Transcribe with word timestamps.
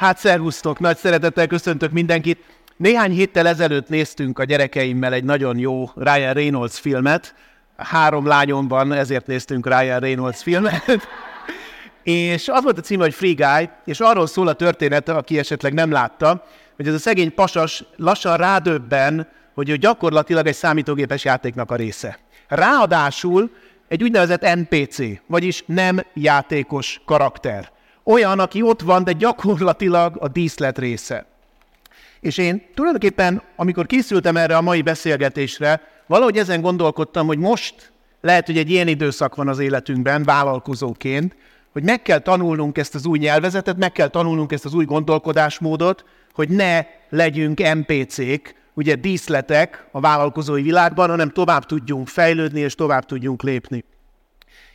Hát 0.00 0.18
szervusztok, 0.18 0.78
nagy 0.78 0.96
szeretettel 0.96 1.46
köszöntök 1.46 1.92
mindenkit. 1.92 2.44
Néhány 2.76 3.10
héttel 3.10 3.46
ezelőtt 3.46 3.88
néztünk 3.88 4.38
a 4.38 4.44
gyerekeimmel 4.44 5.12
egy 5.12 5.24
nagyon 5.24 5.58
jó 5.58 5.90
Ryan 5.96 6.32
Reynolds 6.32 6.78
filmet. 6.78 7.34
Három 7.76 8.26
lányom 8.26 8.68
van, 8.68 8.92
ezért 8.92 9.26
néztünk 9.26 9.66
Ryan 9.66 10.00
Reynolds 10.00 10.42
filmet. 10.42 10.84
és 12.02 12.48
az 12.48 12.62
volt 12.62 12.78
a 12.78 12.80
címe, 12.80 13.02
hogy 13.02 13.14
Free 13.14 13.34
Guy, 13.34 13.70
és 13.84 14.00
arról 14.00 14.26
szól 14.26 14.48
a 14.48 14.52
történet, 14.52 15.08
aki 15.08 15.38
esetleg 15.38 15.72
nem 15.74 15.90
látta, 15.90 16.44
hogy 16.76 16.86
ez 16.86 16.94
a 16.94 16.98
szegény 16.98 17.34
pasas 17.34 17.84
lassan 17.96 18.36
rádöbben, 18.36 19.28
hogy 19.54 19.68
ő 19.68 19.76
gyakorlatilag 19.76 20.46
egy 20.46 20.54
számítógépes 20.54 21.24
játéknak 21.24 21.70
a 21.70 21.76
része. 21.76 22.18
Ráadásul 22.48 23.50
egy 23.88 24.02
úgynevezett 24.02 24.54
NPC, 24.54 24.98
vagyis 25.26 25.64
nem 25.66 26.00
játékos 26.14 27.00
karakter. 27.04 27.78
Olyan, 28.10 28.38
aki 28.38 28.62
ott 28.62 28.80
van, 28.80 29.04
de 29.04 29.12
gyakorlatilag 29.12 30.16
a 30.18 30.28
díszlet 30.28 30.78
része. 30.78 31.26
És 32.20 32.38
én 32.38 32.62
tulajdonképpen, 32.74 33.42
amikor 33.56 33.86
készültem 33.86 34.36
erre 34.36 34.56
a 34.56 34.60
mai 34.60 34.82
beszélgetésre, 34.82 35.80
valahogy 36.06 36.36
ezen 36.36 36.60
gondolkodtam, 36.60 37.26
hogy 37.26 37.38
most 37.38 37.92
lehet, 38.20 38.46
hogy 38.46 38.58
egy 38.58 38.70
ilyen 38.70 38.88
időszak 38.88 39.34
van 39.34 39.48
az 39.48 39.58
életünkben, 39.58 40.24
vállalkozóként, 40.24 41.36
hogy 41.72 41.82
meg 41.82 42.02
kell 42.02 42.18
tanulnunk 42.18 42.78
ezt 42.78 42.94
az 42.94 43.06
új 43.06 43.18
nyelvezetet, 43.18 43.76
meg 43.76 43.92
kell 43.92 44.08
tanulnunk 44.08 44.52
ezt 44.52 44.64
az 44.64 44.74
új 44.74 44.84
gondolkodásmódot, 44.84 46.04
hogy 46.32 46.48
ne 46.48 46.84
legyünk 47.08 47.60
NPC-k, 47.74 48.54
ugye 48.74 48.94
díszletek 48.94 49.86
a 49.92 50.00
vállalkozói 50.00 50.62
világban, 50.62 51.08
hanem 51.08 51.30
tovább 51.30 51.64
tudjunk 51.64 52.08
fejlődni 52.08 52.60
és 52.60 52.74
tovább 52.74 53.04
tudjunk 53.04 53.42
lépni. 53.42 53.84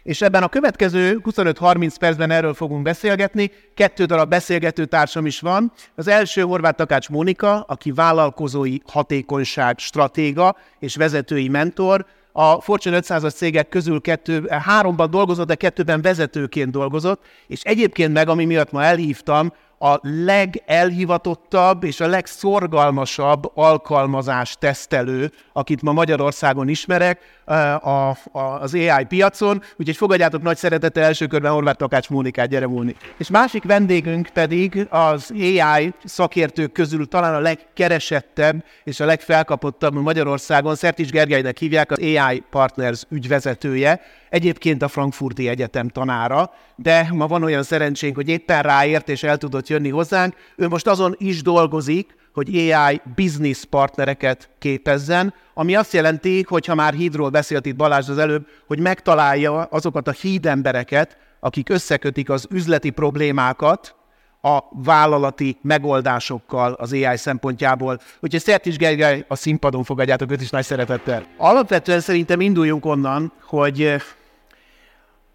És 0.06 0.22
ebben 0.22 0.44
a 0.44 0.48
következő 0.48 1.20
25-30 1.24 1.96
percben 2.00 2.32
erről 2.32 2.54
fogunk 2.54 2.82
beszélgetni. 2.82 3.52
Kettő 3.74 4.06
darab 4.06 4.30
beszélgető 4.30 4.86
társam 4.86 5.26
is 5.26 5.40
van. 5.40 5.72
Az 5.96 6.08
első 6.08 6.42
Horváth 6.42 6.78
Takács 6.78 7.10
Mónika, 7.10 7.62
aki 7.62 7.92
vállalkozói 7.92 8.78
hatékonyság 8.86 9.80
stratéga 9.80 10.56
és 10.80 10.96
vezetői 10.96 11.48
mentor. 11.48 12.06
A 12.32 12.62
Fortune 12.62 13.00
500-as 13.02 13.36
cégek 13.36 13.70
közül 13.70 14.02
kettő, 14.02 14.48
háromban 14.50 15.10
dolgozott, 15.10 15.48
de 15.48 15.56
kettőben 15.56 16.02
vezetőként 16.02 16.72
dolgozott, 16.72 17.22
és 17.48 17.62
egyébként 17.62 18.14
meg, 18.14 18.30
ami 18.30 18.46
miatt 18.46 18.72
ma 18.72 18.84
elhívtam, 18.84 19.54
a 19.86 20.00
legelhivatottabb 20.02 21.84
és 21.84 22.00
a 22.00 22.08
legszorgalmasabb 22.08 23.52
alkalmazás 23.54 24.56
tesztelő, 24.60 25.32
akit 25.54 25.82
ma 25.82 25.92
Magyarországon 25.92 26.68
ismerek 26.68 27.20
a, 27.46 27.52
a, 27.52 28.18
az 28.62 28.74
AI 28.74 29.04
piacon, 29.08 29.62
úgyhogy 29.78 29.96
fogadjátok 29.96 30.42
nagy 30.42 30.58
szeretettel 30.58 31.04
első 31.04 31.28
körben 31.28 31.52
Horváth 31.52 31.78
Takács 31.78 32.10
Mónikát, 32.10 32.50
gyere 32.50 32.68
Móni. 32.68 32.96
És 33.18 33.30
másik 33.30 33.64
vendégünk 33.64 34.30
pedig 34.34 34.88
az 34.90 35.32
AI 35.32 35.94
szakértők 36.04 36.72
közül 36.72 37.08
talán 37.08 37.36
a 37.36 37.40
legkeresettebb 37.40 38.64
és 38.84 39.00
a 39.00 39.06
legfelkapottabb 39.06 39.94
Magyarországon, 39.94 40.76
Szertis 40.76 41.10
Gergelynek 41.10 41.58
hívják, 41.58 41.92
az 41.92 42.00
AI 42.00 42.44
Partners 42.50 43.04
ügyvezetője, 43.10 44.02
egyébként 44.30 44.82
a 44.82 44.88
Frankfurti 44.88 45.48
Egyetem 45.48 45.88
tanára, 45.88 46.52
de 46.76 47.08
ma 47.12 47.28
van 47.28 47.44
olyan 47.44 47.64
szerencsénk, 47.64 48.16
hogy 48.16 48.30
éppen 48.30 48.62
ráért 48.62 49.10
és 49.10 49.24
el 49.24 49.38
tudott 49.38 49.68
jönni 49.76 49.90
hozzánk. 49.90 50.36
Ő 50.56 50.68
most 50.68 50.88
azon 50.88 51.16
is 51.18 51.42
dolgozik, 51.42 52.16
hogy 52.34 52.56
AI 52.56 53.02
business 53.16 53.64
partnereket 53.70 54.50
képezzen, 54.60 55.34
ami 55.54 55.76
azt 55.76 55.94
jelenti, 55.94 56.46
hogy 56.48 56.66
ha 56.66 56.76
már 56.76 56.94
hídról 56.94 57.30
beszélt 57.30 57.66
itt 57.66 57.76
Balázs 57.76 58.10
az 58.10 58.18
előbb, 58.18 58.48
hogy 58.68 58.80
megtalálja 58.80 59.62
azokat 59.62 60.08
a 60.08 60.12
hídembereket, 60.12 61.18
akik 61.40 61.70
összekötik 61.70 62.30
az 62.30 62.48
üzleti 62.50 62.90
problémákat 62.90 63.96
a 64.42 64.60
vállalati 64.72 65.58
megoldásokkal 65.62 66.74
az 66.74 66.94
AI 66.94 67.18
szempontjából. 67.18 68.00
Úgyhogy 68.20 68.42
Szertis 68.42 68.78
Gergely 68.78 69.26
a 69.28 69.36
színpadon 69.36 69.84
fogadjátok 69.84 70.32
őt 70.32 70.42
is 70.42 70.50
nagy 70.50 70.64
szeretettel. 70.64 71.26
Alapvetően 71.38 72.00
szerintem 72.00 72.42
induljunk 72.42 72.86
onnan, 72.86 73.32
hogy 73.44 73.96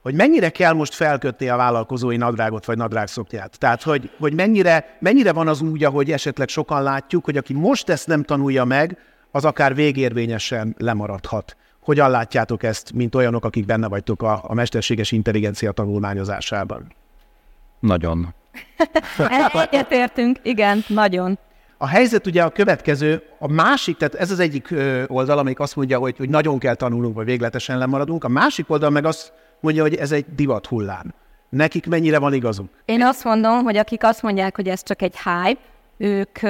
hogy 0.02 0.14
mennyire 0.14 0.48
kell 0.48 0.72
most 0.72 0.94
felkötni 0.94 1.48
a 1.48 1.56
vállalkozói 1.56 2.16
nadrágot 2.16 2.64
vagy 2.64 2.76
nadrágszoknyát. 2.76 3.58
Tehát, 3.58 3.82
hogy, 3.82 4.10
hogy 4.18 4.34
mennyire, 4.34 4.96
mennyire 5.00 5.32
van 5.32 5.48
az 5.48 5.60
úgy, 5.60 5.84
ahogy 5.84 6.12
esetleg 6.12 6.48
sokan 6.48 6.82
látjuk, 6.82 7.24
hogy 7.24 7.36
aki 7.36 7.52
most 7.52 7.88
ezt 7.88 8.06
nem 8.06 8.22
tanulja 8.22 8.64
meg, 8.64 8.98
az 9.30 9.44
akár 9.44 9.74
végérvényesen 9.74 10.74
lemaradhat. 10.78 11.56
Hogyan 11.80 12.10
látjátok 12.10 12.62
ezt, 12.62 12.92
mint 12.92 13.14
olyanok, 13.14 13.44
akik 13.44 13.66
benne 13.66 13.88
vagytok 13.88 14.22
a, 14.22 14.40
a 14.46 14.54
mesterséges 14.54 15.12
intelligencia 15.12 15.72
tanulmányozásában? 15.72 16.92
Nagyon. 17.80 18.34
Egyetértünk, 19.70 20.38
igen, 20.42 20.84
nagyon. 20.88 21.38
A 21.78 21.86
helyzet 21.86 22.26
ugye 22.26 22.42
a 22.42 22.50
következő, 22.50 23.22
a 23.38 23.48
másik, 23.48 23.96
tehát 23.96 24.14
ez 24.14 24.30
az 24.30 24.38
egyik 24.38 24.74
oldal, 25.06 25.38
amelyik 25.38 25.60
azt 25.60 25.76
mondja, 25.76 25.98
hogy, 25.98 26.16
hogy 26.16 26.28
nagyon 26.28 26.58
kell 26.58 26.74
tanulnunk, 26.74 27.14
vagy 27.14 27.24
végletesen 27.24 27.78
lemaradunk, 27.78 28.24
a 28.24 28.28
másik 28.28 28.70
oldal 28.70 28.90
meg 28.90 29.04
azt 29.04 29.32
mondja, 29.60 29.82
hogy 29.82 29.94
ez 29.94 30.12
egy 30.12 30.24
divat 30.34 30.66
hullám. 30.66 31.14
Nekik 31.48 31.86
mennyire 31.86 32.18
van 32.18 32.34
igazuk? 32.34 32.68
Én 32.84 33.02
azt 33.02 33.24
mondom, 33.24 33.62
hogy 33.62 33.76
akik 33.76 34.04
azt 34.04 34.22
mondják, 34.22 34.56
hogy 34.56 34.68
ez 34.68 34.82
csak 34.82 35.02
egy 35.02 35.14
hype, 35.16 35.60
ők, 35.96 36.42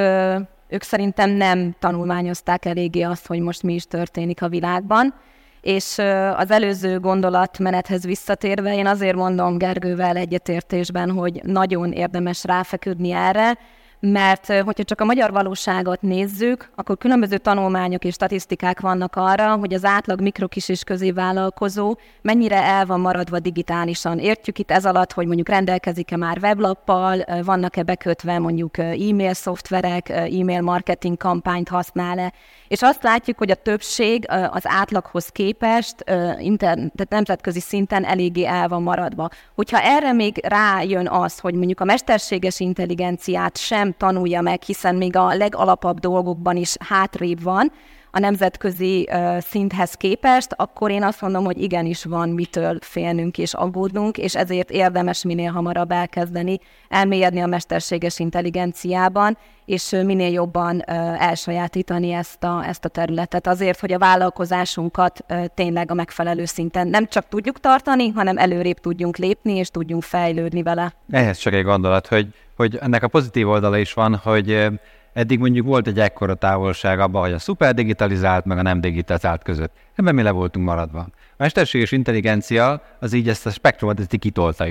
ők 0.68 0.82
szerintem 0.82 1.30
nem 1.30 1.74
tanulmányozták 1.78 2.64
eléggé 2.64 3.02
azt, 3.02 3.26
hogy 3.26 3.40
most 3.40 3.62
mi 3.62 3.74
is 3.74 3.84
történik 3.84 4.42
a 4.42 4.48
világban. 4.48 5.14
És 5.60 5.98
az 6.36 6.50
előző 6.50 7.00
gondolatmenethez 7.00 8.04
visszatérve, 8.04 8.74
én 8.74 8.86
azért 8.86 9.16
mondom 9.16 9.58
Gergővel 9.58 10.16
egyetértésben, 10.16 11.10
hogy 11.10 11.40
nagyon 11.44 11.92
érdemes 11.92 12.44
ráfeküdni 12.44 13.10
erre, 13.10 13.58
mert 14.00 14.46
hogyha 14.46 14.84
csak 14.84 15.00
a 15.00 15.04
magyar 15.04 15.32
valóságot 15.32 16.02
nézzük, 16.02 16.70
akkor 16.74 16.98
különböző 16.98 17.38
tanulmányok 17.38 18.04
és 18.04 18.14
statisztikák 18.14 18.80
vannak 18.80 19.16
arra, 19.16 19.56
hogy 19.56 19.74
az 19.74 19.84
átlag 19.84 20.20
mikrokis 20.20 20.68
és 20.68 20.84
középvállalkozó 20.84 21.96
mennyire 22.22 22.62
el 22.62 22.86
van 22.86 23.00
maradva 23.00 23.38
digitálisan. 23.38 24.18
Értjük 24.18 24.58
itt 24.58 24.70
ez 24.70 24.84
alatt, 24.84 25.12
hogy 25.12 25.26
mondjuk 25.26 25.48
rendelkezik-e 25.48 26.16
már 26.16 26.38
weblappal, 26.42 27.24
vannak-e 27.44 27.82
bekötve 27.82 28.38
mondjuk 28.38 28.78
e-mail 28.78 29.34
szoftverek, 29.34 30.08
e-mail 30.08 30.60
marketing 30.60 31.16
kampányt 31.16 31.68
használ-e, 31.68 32.32
és 32.70 32.82
azt 32.82 33.02
látjuk, 33.02 33.38
hogy 33.38 33.50
a 33.50 33.54
többség 33.54 34.26
az 34.50 34.62
átlaghoz 34.64 35.28
képest 35.28 35.96
tehát 35.96 37.08
nemzetközi 37.08 37.60
szinten 37.60 38.04
eléggé 38.04 38.44
el 38.44 38.68
van 38.68 38.82
maradva. 38.82 39.28
Hogyha 39.54 39.80
erre 39.80 40.12
még 40.12 40.40
rájön 40.46 41.08
az, 41.08 41.38
hogy 41.38 41.54
mondjuk 41.54 41.80
a 41.80 41.84
mesterséges 41.84 42.60
intelligenciát 42.60 43.56
sem 43.56 43.94
tanulja 43.96 44.40
meg, 44.40 44.62
hiszen 44.62 44.94
még 44.94 45.16
a 45.16 45.34
legalapabb 45.34 45.98
dolgokban 45.98 46.56
is 46.56 46.74
hátrébb 46.88 47.42
van, 47.42 47.72
a 48.10 48.18
nemzetközi 48.18 49.08
szinthez 49.38 49.94
képest, 49.94 50.52
akkor 50.56 50.90
én 50.90 51.02
azt 51.02 51.20
mondom, 51.20 51.44
hogy 51.44 51.62
igenis 51.62 52.04
van 52.04 52.28
mitől 52.28 52.78
félnünk 52.80 53.38
és 53.38 53.54
aggódnunk, 53.54 54.18
és 54.18 54.36
ezért 54.36 54.70
érdemes 54.70 55.24
minél 55.24 55.50
hamarabb 55.50 55.90
elkezdeni 55.90 56.60
elmélyedni 56.88 57.40
a 57.40 57.46
mesterséges 57.46 58.18
intelligenciában, 58.18 59.38
és 59.64 59.90
minél 60.04 60.32
jobban 60.32 60.82
elsajátítani 61.18 62.12
ezt 62.12 62.44
a, 62.44 62.64
ezt 62.66 62.84
a 62.84 62.88
területet 62.88 63.46
azért, 63.46 63.80
hogy 63.80 63.92
a 63.92 63.98
vállalkozásunkat 63.98 65.24
tényleg 65.54 65.90
a 65.90 65.94
megfelelő 65.94 66.44
szinten 66.44 66.88
nem 66.88 67.06
csak 67.06 67.28
tudjuk 67.28 67.60
tartani, 67.60 68.08
hanem 68.08 68.38
előrébb 68.38 68.78
tudjunk 68.78 69.16
lépni, 69.16 69.56
és 69.56 69.68
tudjunk 69.68 70.02
fejlődni 70.02 70.62
vele. 70.62 70.94
Ehhez 71.10 71.38
csak 71.38 71.52
egy 71.52 71.64
gondolat, 71.64 72.06
hogy, 72.06 72.26
hogy 72.56 72.76
ennek 72.80 73.02
a 73.02 73.08
pozitív 73.08 73.48
oldala 73.48 73.78
is 73.78 73.92
van, 73.92 74.16
hogy 74.16 74.68
Eddig 75.12 75.38
mondjuk 75.38 75.66
volt 75.66 75.86
egy 75.86 76.00
ekkora 76.00 76.34
távolság 76.34 77.00
abban, 77.00 77.22
hogy 77.22 77.32
a 77.32 77.38
szuper 77.38 77.74
digitalizált 77.74 78.44
meg 78.44 78.58
a 78.58 78.62
nem 78.62 78.80
digitalizált 78.80 79.42
között. 79.42 79.72
Ebben 79.94 80.14
mi 80.14 80.22
le 80.22 80.30
voltunk 80.30 80.66
maradva. 80.66 81.00
A 81.00 81.34
mesterséges 81.36 81.92
intelligencia 81.92 82.82
az 82.98 83.12
így 83.12 83.28
ezt 83.28 83.46
a 83.46 83.50
spektrumot 83.50 84.00
ezt 84.00 84.12
így 84.12 84.20
kitolta. 84.20 84.66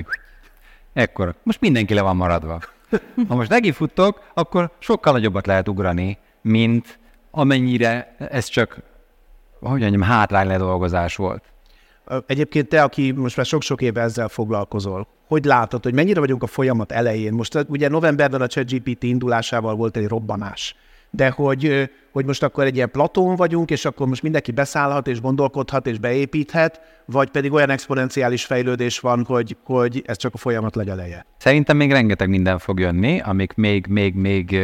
Ekkor. 0.92 1.34
Most 1.42 1.60
mindenki 1.60 1.94
le 1.94 2.00
van 2.00 2.16
maradva. 2.16 2.60
Ha 3.28 3.34
most 3.34 3.50
negifuttok, 3.50 4.30
akkor 4.34 4.70
sokkal 4.78 5.12
nagyobbat 5.12 5.46
lehet 5.46 5.68
ugrani, 5.68 6.18
mint 6.40 6.98
amennyire 7.30 8.14
ez 8.18 8.44
csak, 8.44 8.78
hogy 9.60 9.80
mondjam, 9.80 10.02
hátrány 10.02 10.46
ledolgozás 10.46 11.16
volt. 11.16 11.44
Egyébként 12.26 12.68
te, 12.68 12.82
aki 12.82 13.10
most 13.10 13.36
már 13.36 13.46
sok-sok 13.46 13.82
éve 13.82 14.00
ezzel 14.00 14.28
foglalkozol, 14.28 15.06
hogy 15.28 15.44
látod, 15.44 15.82
hogy 15.82 15.94
mennyire 15.94 16.20
vagyunk 16.20 16.42
a 16.42 16.46
folyamat 16.46 16.92
elején? 16.92 17.32
Most 17.32 17.66
ugye 17.68 17.88
novemberben 17.88 18.40
a 18.40 18.46
ChatGPT 18.46 19.02
indulásával 19.02 19.74
volt 19.74 19.96
egy 19.96 20.08
robbanás, 20.08 20.76
de 21.10 21.30
hogy, 21.30 21.90
hogy 22.12 22.24
most 22.24 22.42
akkor 22.42 22.64
egy 22.64 22.76
ilyen 22.76 22.90
platón 22.90 23.36
vagyunk, 23.36 23.70
és 23.70 23.84
akkor 23.84 24.06
most 24.06 24.22
mindenki 24.22 24.52
beszállhat, 24.52 25.08
és 25.08 25.20
gondolkodhat, 25.20 25.86
és 25.86 25.98
beépíthet, 25.98 26.80
vagy 27.04 27.30
pedig 27.30 27.52
olyan 27.52 27.70
exponenciális 27.70 28.44
fejlődés 28.44 28.98
van, 28.98 29.24
hogy, 29.24 29.56
hogy 29.64 30.02
ez 30.06 30.16
csak 30.16 30.34
a 30.34 30.38
folyamat 30.38 30.74
legeleje? 30.74 31.26
Szerintem 31.38 31.76
még 31.76 31.92
rengeteg 31.92 32.28
minden 32.28 32.58
fog 32.58 32.80
jönni, 32.80 33.20
amik 33.20 33.54
még, 33.54 33.86
még, 33.86 34.14
még 34.14 34.58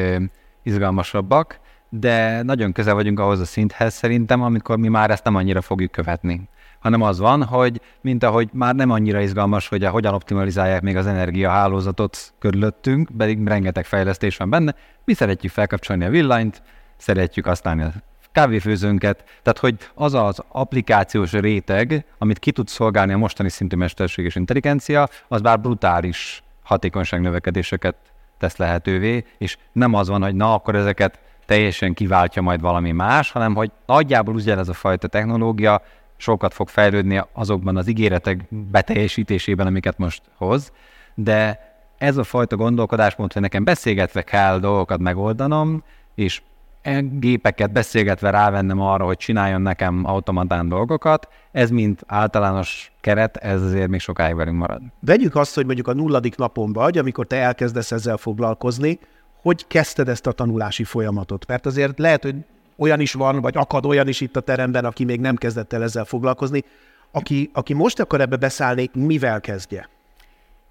izgalmasabbak, 0.63 1.61
de 1.89 2.43
nagyon 2.43 2.73
közel 2.73 2.95
vagyunk 2.95 3.21
ahhoz 3.21 3.41
a 3.41 3.45
szinthez 3.45 3.95
szerintem, 3.95 4.43
amikor 4.43 4.79
mi 4.79 4.89
már 4.89 5.11
ezt 5.11 5.25
nem 5.25 5.35
annyira 5.35 5.61
fogjuk 5.61 5.91
követni 5.91 6.49
hanem 6.87 7.03
az 7.03 7.19
van, 7.19 7.45
hogy 7.45 7.81
mint 8.01 8.23
ahogy 8.23 8.49
már 8.53 8.75
nem 8.75 8.91
annyira 8.91 9.21
izgalmas, 9.21 9.69
hogy 9.69 9.85
a, 9.85 9.91
hogyan 9.91 10.15
optimalizálják 10.15 10.83
még 10.83 10.97
az 10.97 11.07
energiahálózatot 11.07 12.35
körülöttünk, 12.39 13.09
pedig 13.17 13.47
rengeteg 13.47 13.85
fejlesztés 13.85 14.37
van 14.37 14.51
benne, 14.51 14.75
mi 15.05 15.15
szeretjük 15.15 15.53
felkapcsolni 15.53 16.05
a 16.05 16.11
villanyt, 16.11 16.63
szeretjük 16.97 17.47
használni 17.47 17.83
a 17.83 17.93
kávéfőzőnket, 18.33 19.25
tehát 19.43 19.59
hogy 19.59 19.75
az 19.95 20.15
az 20.15 20.43
applikációs 20.49 21.33
réteg, 21.33 22.05
amit 22.19 22.39
ki 22.39 22.53
tud 22.53 22.69
szolgálni 22.69 23.13
a 23.13 23.19
mostani 23.19 23.49
szintű 23.49 23.77
mesterséges 23.77 24.35
intelligencia, 24.35 25.09
az 25.29 25.41
bár 25.41 25.61
brutális 25.61 26.43
hatékonyságnövekedéseket 26.63 27.97
tesz 28.39 28.57
lehetővé, 28.57 29.25
és 29.39 29.57
nem 29.73 29.95
az 29.95 30.09
van, 30.09 30.23
hogy 30.23 30.35
na, 30.35 30.55
akkor 30.55 30.75
ezeket 30.75 31.19
teljesen 31.47 31.95
kiváltja 31.95 32.43
majd 32.43 32.61
valami 32.61 32.93
más, 32.93 33.31
hanem 33.31 33.55
hogy 33.55 33.71
nagyjából 33.87 34.35
ugyanez 34.35 34.69
a 34.69 34.73
fajta 34.73 35.09
technológia 35.09 35.83
sokat 36.17 36.55
fog 36.55 36.69
fejlődni 36.69 37.23
azokban 37.33 37.77
az 37.77 37.89
ígéretek 37.89 38.45
beteljesítésében, 38.51 39.67
amiket 39.67 39.99
most 39.99 40.23
hoz, 40.37 40.73
de 41.15 41.61
ez 41.99 42.17
a 42.17 42.25
fajta 42.25 42.57
gondolkodásmód, 42.57 43.33
hogy 43.33 43.43
nekem 43.43 43.65
beszélgetve 43.65 44.23
kell 44.23 44.59
dolgokat 44.59 44.99
megoldanom, 44.99 45.83
és 46.15 46.43
e 46.83 47.01
gépeket 47.01 47.73
beszélgetve 47.73 48.31
rávennem 48.31 48.81
arra, 48.81 49.05
hogy 49.05 49.17
csináljon 49.17 49.63
nekem 49.63 50.05
automatán 50.05 50.69
dolgokat, 50.69 51.29
ez 51.53 51.71
mint 51.71 52.03
általános 52.07 52.93
keret, 53.01 53.37
ez 53.37 53.63
azért 53.63 53.89
még 53.89 54.01
sokáig 54.01 54.35
velünk 54.35 54.59
marad. 54.59 54.83
Vegyük 55.01 55.37
azt, 55.37 55.55
hogy 55.55 55.65
mondjuk 55.67 55.89
a 55.89 55.95
nulladik 55.95 56.37
napon 56.37 56.73
vagy, 56.73 56.99
amikor 56.99 57.27
te 57.27 57.37
elkezdesz 57.37 57.93
ezzel 57.93 58.17
foglalkozni, 58.17 58.99
hogy 59.43 59.67
kezdted 59.67 60.09
ezt 60.09 60.27
a 60.27 60.33
tanulási 60.33 60.85
folyamatot? 60.85 61.47
Mert 61.47 61.67
azért 61.67 61.99
lehet, 61.99 62.23
hogy 62.23 62.35
olyan 62.79 63.01
is 63.01 63.13
van, 63.13 63.41
vagy 63.41 63.57
akad 63.57 63.87
olyan 63.87 64.09
is 64.09 64.21
itt 64.21 64.37
a 64.37 64.41
teremben, 64.41 64.85
aki 64.85 65.05
még 65.05 65.21
nem 65.21 65.37
kezdett 65.37 65.73
el 65.73 65.83
ezzel 65.83 66.05
foglalkozni. 66.05 66.65
Aki, 67.11 67.51
aki 67.53 67.73
most 67.73 68.01
akar 68.01 68.21
ebbe 68.21 68.37
beszállni, 68.37 68.91
mivel 68.93 69.41
kezdje? 69.41 69.89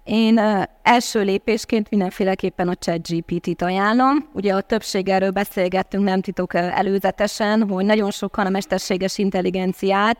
Én 0.04 0.40
első 0.82 1.22
lépésként 1.22 1.90
mindenféleképpen 1.90 2.68
a 2.68 2.74
chat 2.74 3.08
GPT-t 3.08 3.62
ajánlom. 3.62 4.28
Ugye 4.32 4.54
a 4.54 4.60
többség 4.60 5.08
erről 5.08 5.30
beszélgettünk, 5.30 6.04
nem 6.04 6.20
titok 6.20 6.54
előzetesen, 6.54 7.68
hogy 7.68 7.84
nagyon 7.84 8.10
sokan 8.10 8.46
a 8.46 8.50
mesterséges 8.50 9.18
intelligenciát 9.18 10.18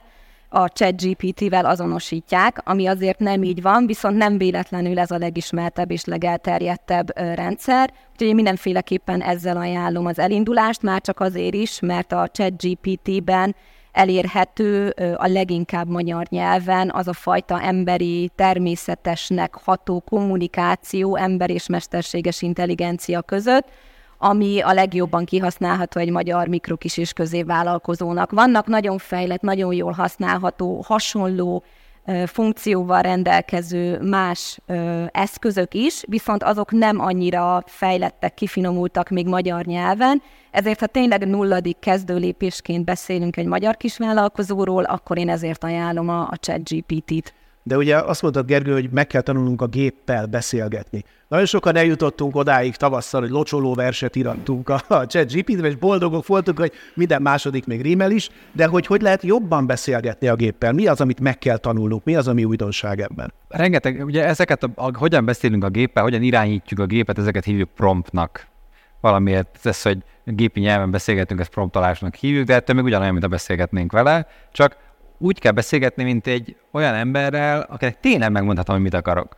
a 0.56 0.68
ChatGPT-vel 0.68 1.64
azonosítják, 1.66 2.60
ami 2.64 2.86
azért 2.86 3.18
nem 3.18 3.42
így 3.42 3.62
van, 3.62 3.86
viszont 3.86 4.16
nem 4.16 4.38
véletlenül 4.38 4.98
ez 4.98 5.10
a 5.10 5.18
legismertebb 5.18 5.90
és 5.90 6.04
legelterjedtebb 6.04 7.18
rendszer. 7.18 7.92
Úgyhogy 8.12 8.26
én 8.26 8.34
mindenféleképpen 8.34 9.22
ezzel 9.22 9.56
ajánlom 9.56 10.06
az 10.06 10.18
elindulást, 10.18 10.82
már 10.82 11.00
csak 11.00 11.20
azért 11.20 11.54
is, 11.54 11.80
mert 11.80 12.12
a 12.12 12.28
ChatGPT-ben 12.32 13.54
elérhető 13.92 14.88
a 15.16 15.26
leginkább 15.26 15.88
magyar 15.88 16.26
nyelven 16.28 16.90
az 16.94 17.08
a 17.08 17.12
fajta 17.12 17.60
emberi, 17.62 18.30
természetesnek 18.34 19.54
ható 19.64 20.00
kommunikáció 20.00 21.16
ember 21.16 21.50
és 21.50 21.66
mesterséges 21.66 22.42
intelligencia 22.42 23.22
között, 23.22 23.68
ami 24.18 24.60
a 24.60 24.72
legjobban 24.72 25.24
kihasználható 25.24 26.00
egy 26.00 26.10
magyar 26.10 26.48
mikrokis 26.48 26.96
és 26.96 27.12
középvállalkozónak. 27.12 28.30
Vannak 28.30 28.66
nagyon 28.66 28.98
fejlett, 28.98 29.40
nagyon 29.40 29.72
jól 29.74 29.92
használható, 29.92 30.82
hasonló 30.86 31.64
funkcióval 32.26 33.02
rendelkező 33.02 34.00
más 34.00 34.58
eszközök 35.10 35.74
is, 35.74 36.02
viszont 36.08 36.42
azok 36.42 36.70
nem 36.70 37.00
annyira 37.00 37.62
fejlettek, 37.66 38.34
kifinomultak 38.34 39.08
még 39.08 39.26
magyar 39.26 39.64
nyelven, 39.64 40.22
ezért 40.50 40.80
ha 40.80 40.86
tényleg 40.86 41.26
nulladik 41.26 41.78
kezdőlépésként 41.78 42.84
beszélünk 42.84 43.36
egy 43.36 43.46
magyar 43.46 43.76
kisvállalkozóról, 43.76 44.84
akkor 44.84 45.18
én 45.18 45.28
ezért 45.28 45.64
ajánlom 45.64 46.08
a, 46.08 46.20
a 46.20 46.36
chat 46.40 46.68
GPT-t. 46.68 47.34
De 47.66 47.76
ugye 47.76 47.96
azt 47.96 48.22
mondtad, 48.22 48.46
Gergő, 48.46 48.72
hogy 48.72 48.90
meg 48.90 49.06
kell 49.06 49.20
tanulnunk 49.20 49.62
a 49.62 49.66
géppel 49.66 50.26
beszélgetni. 50.26 51.04
Nagyon 51.28 51.46
sokan 51.46 51.76
eljutottunk 51.76 52.36
odáig 52.36 52.76
tavasszal, 52.76 53.20
hogy 53.20 53.30
locsoló 53.30 53.74
verset 53.74 54.16
irattunk 54.16 54.68
a, 54.68 54.80
a 54.88 55.04
chat 55.04 55.32
gpt 55.32 55.64
és 55.64 55.74
boldogok 55.74 56.26
voltunk, 56.26 56.58
hogy 56.58 56.72
minden 56.94 57.22
második 57.22 57.66
még 57.66 57.82
rímel 57.82 58.10
is, 58.10 58.30
de 58.52 58.66
hogy 58.66 58.86
hogy 58.86 59.00
lehet 59.00 59.22
jobban 59.22 59.66
beszélgetni 59.66 60.28
a 60.28 60.34
géppel? 60.34 60.72
Mi 60.72 60.86
az, 60.86 61.00
amit 61.00 61.20
meg 61.20 61.38
kell 61.38 61.56
tanulnunk? 61.56 62.04
Mi 62.04 62.16
az, 62.16 62.28
ami 62.28 62.44
újdonság 62.44 63.00
ebben? 63.00 63.32
Rengeteg, 63.48 64.04
ugye 64.04 64.24
ezeket, 64.24 64.62
a, 64.62 64.70
a, 64.74 64.98
hogyan 64.98 65.24
beszélünk 65.24 65.64
a 65.64 65.68
géppel, 65.68 66.02
hogyan 66.02 66.22
irányítjuk 66.22 66.80
a 66.80 66.86
gépet, 66.86 67.18
ezeket 67.18 67.44
hívjuk 67.44 67.68
promptnak. 67.74 68.46
Valamiért 69.00 69.58
ez, 69.62 69.82
hogy 69.82 69.98
gépi 70.24 70.60
nyelven 70.60 70.90
beszélgetünk, 70.90 71.40
ezt 71.40 71.50
promptolásnak 71.50 72.14
hívjuk, 72.14 72.46
de 72.46 72.54
ettől 72.54 72.76
még 72.76 72.84
ugyanolyan, 72.84 73.12
mint 73.12 73.24
a 73.24 73.28
beszélgetnénk 73.28 73.92
vele, 73.92 74.26
csak 74.52 74.76
úgy 75.18 75.38
kell 75.38 75.52
beszélgetni, 75.52 76.04
mint 76.04 76.26
egy 76.26 76.56
olyan 76.72 76.94
emberrel, 76.94 77.66
akinek 77.70 78.00
tényleg 78.00 78.32
megmondhatom, 78.32 78.74
hogy 78.74 78.84
mit 78.84 78.94
akarok. 78.94 79.36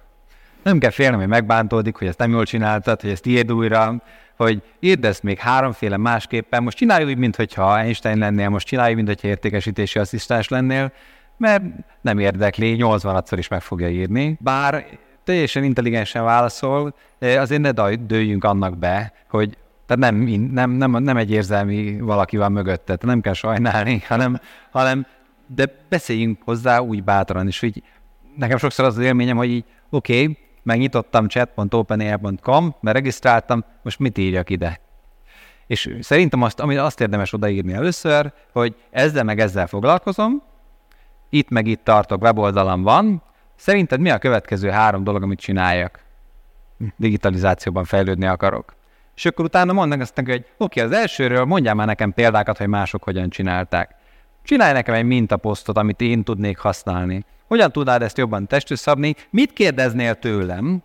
Nem 0.63 0.79
kell 0.79 0.91
félnem, 0.91 1.19
hogy 1.19 1.29
megbántódik, 1.29 1.97
hogy 1.97 2.07
ezt 2.07 2.19
nem 2.19 2.31
jól 2.31 2.45
csináltad, 2.45 3.01
hogy 3.01 3.11
ezt 3.11 3.27
írd 3.27 3.53
újra, 3.53 4.03
hogy 4.37 4.63
írd 4.81 5.05
ezt 5.05 5.23
még 5.23 5.39
háromféle 5.39 5.97
másképpen, 5.97 6.63
most 6.63 6.77
csinálj 6.77 7.05
úgy, 7.05 7.17
mintha 7.17 7.79
Einstein 7.79 8.19
lennél, 8.19 8.49
most 8.49 8.67
csinálj, 8.67 8.95
mintha 8.95 9.29
értékesítési 9.29 9.99
asszisztens 9.99 10.49
lennél, 10.49 10.93
mert 11.37 11.63
nem 12.01 12.19
érdekli, 12.19 12.77
80-szor 12.81 13.35
is 13.37 13.49
meg 13.49 13.61
fogja 13.61 13.89
írni. 13.89 14.39
Bár 14.41 14.87
teljesen 15.25 15.65
intelligensen 15.65 16.25
válaszol, 16.25 16.95
azért 17.21 17.61
ne 17.61 17.95
dőljünk 17.95 18.45
annak 18.45 18.79
be, 18.79 19.13
hogy 19.29 19.57
tehát 19.87 20.13
nem, 20.13 20.17
nem, 20.53 20.71
nem, 20.71 20.91
nem 20.91 21.17
egy 21.17 21.31
érzelmi 21.31 22.01
valaki 22.01 22.37
van 22.37 22.53
mögötte, 22.53 22.99
nem 23.01 23.21
kell 23.21 23.33
sajnálni, 23.33 24.03
hanem, 24.07 24.41
hanem 24.71 25.07
de 25.55 25.85
beszéljünk 25.89 26.43
hozzá 26.45 26.79
úgy 26.79 27.05
bátran, 27.05 27.47
és 27.47 27.61
hogy 27.61 27.83
nekem 28.37 28.59
sokszor 28.59 28.85
az 28.85 28.97
az 28.97 29.05
élményem, 29.05 29.37
hogy 29.37 29.51
így, 29.51 29.65
oké, 29.91 30.23
okay, 30.23 30.39
megnyitottam 30.63 31.29
chat.openair.com, 31.29 32.75
mert 32.81 32.97
regisztráltam, 32.97 33.65
most 33.83 33.99
mit 33.99 34.19
írjak 34.19 34.51
ide? 34.51 34.81
És 35.67 35.97
szerintem 36.01 36.43
azt, 36.43 36.61
amit 36.61 36.79
azt 36.79 37.01
érdemes 37.01 37.33
odaírni 37.33 37.73
először, 37.73 38.33
hogy 38.53 38.75
ezzel 38.91 39.25
meg 39.25 39.41
ezzel 39.41 39.67
foglalkozom, 39.67 40.43
itt 41.29 41.49
meg 41.49 41.67
itt 41.67 41.85
tartok, 41.85 42.23
weboldalam 42.23 42.83
van, 42.83 43.23
szerinted 43.57 44.01
mi 44.01 44.11
a 44.11 44.19
következő 44.19 44.71
három 44.71 45.05
dolog, 45.05 45.23
amit 45.23 45.41
csináljak? 45.41 46.01
Digitalizációban 46.97 47.85
fejlődni 47.85 48.27
akarok. 48.27 48.75
És 49.15 49.27
akkor 49.27 49.45
utána 49.45 49.73
mondanak 49.73 50.03
azt 50.03 50.15
hogy 50.15 50.45
oké, 50.57 50.81
okay, 50.81 50.83
az 50.83 50.99
elsőről 51.01 51.45
mondjál 51.45 51.75
már 51.75 51.87
nekem 51.87 52.13
példákat, 52.13 52.59
hogy 52.59 52.69
mások 52.69 53.03
hogyan 53.03 53.31
csinálták. 53.31 53.95
Csinálj 54.49 54.73
nekem 54.73 54.95
egy 54.95 55.05
mintaposztot, 55.05 55.79
amit 55.79 56.01
én 56.01 56.25
tudnék 56.25 56.59
használni. 56.59 57.25
Hogyan 57.47 57.73
tudnád 57.73 58.03
ezt 58.03 58.19
jobban 58.19 58.47
testre 58.47 58.77
szabni? 58.77 59.15
Mit 59.31 59.53
kérdeznél 59.53 60.15
tőlem 60.15 60.83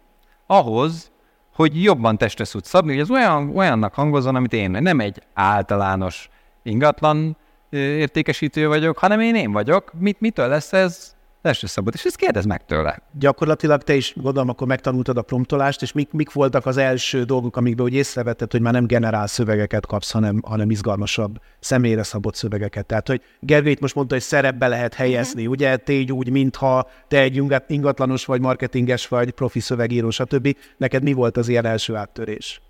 ahhoz, 0.48 1.12
hogy 1.56 1.84
jobban 1.84 2.18
testre 2.18 2.46
tudsz 2.46 2.68
szabni, 2.70 2.92
hogy 2.92 3.02
ez 3.02 3.10
olyan, 3.10 3.56
olyannak 3.56 3.94
hangozon, 3.94 4.36
amit 4.36 4.54
én 4.54 4.72
nem 4.72 5.00
egy 5.00 5.22
általános 5.34 6.30
ingatlan 6.64 7.38
értékesítő 7.70 8.68
vagyok, 8.68 8.98
hanem 8.98 9.20
én 9.20 9.36
én 9.36 9.52
vagyok. 9.52 9.92
Mit, 10.00 10.20
mitől 10.20 10.48
lesz 10.48 10.74
ez? 10.74 11.16
Testre 11.44 11.68
szabad, 11.68 11.94
és 11.96 12.04
ezt 12.04 12.16
kérdez 12.16 12.46
meg 12.46 12.66
tőle. 12.66 13.02
Gyakorlatilag 13.20 13.84
te 13.84 13.96
is, 13.96 14.14
gondolom, 14.16 14.50
akkor 14.50 14.68
megtanultad 14.68 15.18
a 15.18 15.22
promptolást, 15.22 15.82
és 15.82 15.92
mik, 15.92 16.12
mik 16.12 16.32
voltak 16.32 16.66
az 16.66 16.78
első 16.78 17.24
dolgok, 17.24 17.58
amikben 17.58 17.86
úgy 17.86 17.94
észrevetted, 17.94 18.52
hogy 18.52 18.62
már 18.62 18.74
nem 18.74 18.86
generál 18.86 19.28
szövegeket 19.28 19.86
kapsz, 19.86 20.12
hanem, 20.12 20.42
hanem 20.46 20.70
izgalmasabb, 20.70 21.40
személyre 21.60 22.04
szabott 22.04 22.36
szövegeket. 22.36 22.86
Tehát, 22.86 23.08
hogy 23.08 23.22
Gergő 23.40 23.70
itt 23.70 23.80
most 23.80 23.96
mondta, 23.96 24.14
hogy 24.14 24.24
szerepbe 24.24 24.68
lehet 24.68 24.94
helyezni, 24.94 25.40
uh-huh. 25.40 25.56
ugye? 25.56 25.78
Tégy 25.78 26.12
úgy, 26.12 26.30
mintha 26.30 26.90
te 27.08 27.20
egy 27.20 27.42
ingatlanos 27.68 28.26
vagy, 28.26 28.42
marketinges 28.42 29.08
vagy, 29.08 29.32
profi 29.32 29.60
szövegíró, 29.60 30.10
stb. 30.10 30.58
Neked 30.78 31.04
mi 31.04 31.14
volt 31.14 31.38
az 31.38 31.48
ilyen 31.48 31.66
első 31.66 31.96
áttörés? 31.96 32.62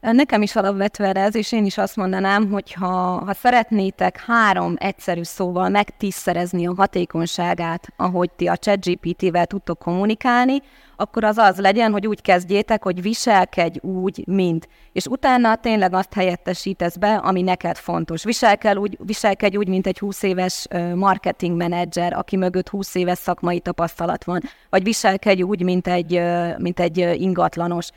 Nekem 0.00 0.42
is 0.42 0.56
alapvetően 0.56 1.16
ez, 1.16 1.34
és 1.34 1.52
én 1.52 1.64
is 1.64 1.78
azt 1.78 1.96
mondanám, 1.96 2.50
hogy 2.50 2.72
ha, 2.72 3.22
ha 3.24 3.34
szeretnétek 3.34 4.20
három 4.26 4.74
egyszerű 4.78 5.22
szóval 5.22 5.68
megtízszerezni 5.68 6.66
a 6.66 6.74
hatékonyságát, 6.76 7.88
ahogy 7.96 8.30
ti 8.30 8.46
a 8.46 8.56
ChatGPT-vel 8.56 9.46
tudtok 9.46 9.78
kommunikálni, 9.78 10.62
akkor 10.96 11.24
az 11.24 11.36
az 11.36 11.58
legyen, 11.58 11.92
hogy 11.92 12.06
úgy 12.06 12.22
kezdjétek, 12.22 12.82
hogy 12.82 13.02
viselkedj 13.02 13.78
úgy, 13.78 14.24
mint. 14.26 14.68
És 14.92 15.06
utána 15.06 15.56
tényleg 15.56 15.94
azt 15.94 16.12
helyettesítesz 16.14 16.96
be, 16.96 17.14
ami 17.14 17.42
neked 17.42 17.76
fontos. 17.76 18.24
Viselkedj 18.24 18.78
úgy, 18.78 18.98
viselkedj 19.04 19.56
úgy 19.56 19.68
mint 19.68 19.86
egy 19.86 19.98
20 19.98 20.22
éves 20.22 20.66
marketing 20.94 21.56
menedzser, 21.56 22.12
aki 22.12 22.36
mögött 22.36 22.68
20 22.68 22.94
éves 22.94 23.18
szakmai 23.18 23.60
tapasztalat 23.60 24.24
van. 24.24 24.42
Vagy 24.70 24.82
viselkedj 24.82 25.42
úgy, 25.42 25.62
mint 25.62 25.88
egy, 25.88 26.22
mint 26.58 26.80
egy 26.80 26.98
ingatlanos 26.98 27.90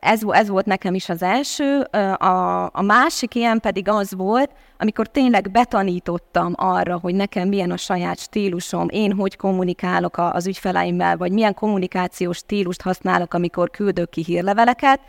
ez, 0.00 0.20
ez 0.28 0.48
volt 0.48 0.66
nekem 0.66 0.94
is 0.94 1.08
az 1.08 1.22
első. 1.22 1.80
A, 2.16 2.62
a 2.72 2.82
másik 2.82 3.34
ilyen 3.34 3.60
pedig 3.60 3.88
az 3.88 4.14
volt, 4.14 4.50
amikor 4.78 5.06
tényleg 5.06 5.50
betanítottam 5.50 6.52
arra, 6.56 6.98
hogy 6.98 7.14
nekem 7.14 7.48
milyen 7.48 7.70
a 7.70 7.76
saját 7.76 8.18
stílusom, 8.18 8.88
én 8.90 9.12
hogy 9.12 9.36
kommunikálok 9.36 10.18
az 10.18 10.46
ügyfeleimmel, 10.46 11.16
vagy 11.16 11.32
milyen 11.32 11.54
kommunikációs 11.54 12.36
stílust 12.36 12.82
használok, 12.82 13.34
amikor 13.34 13.70
küldök 13.70 14.10
ki 14.10 14.22
hírleveleket, 14.26 15.00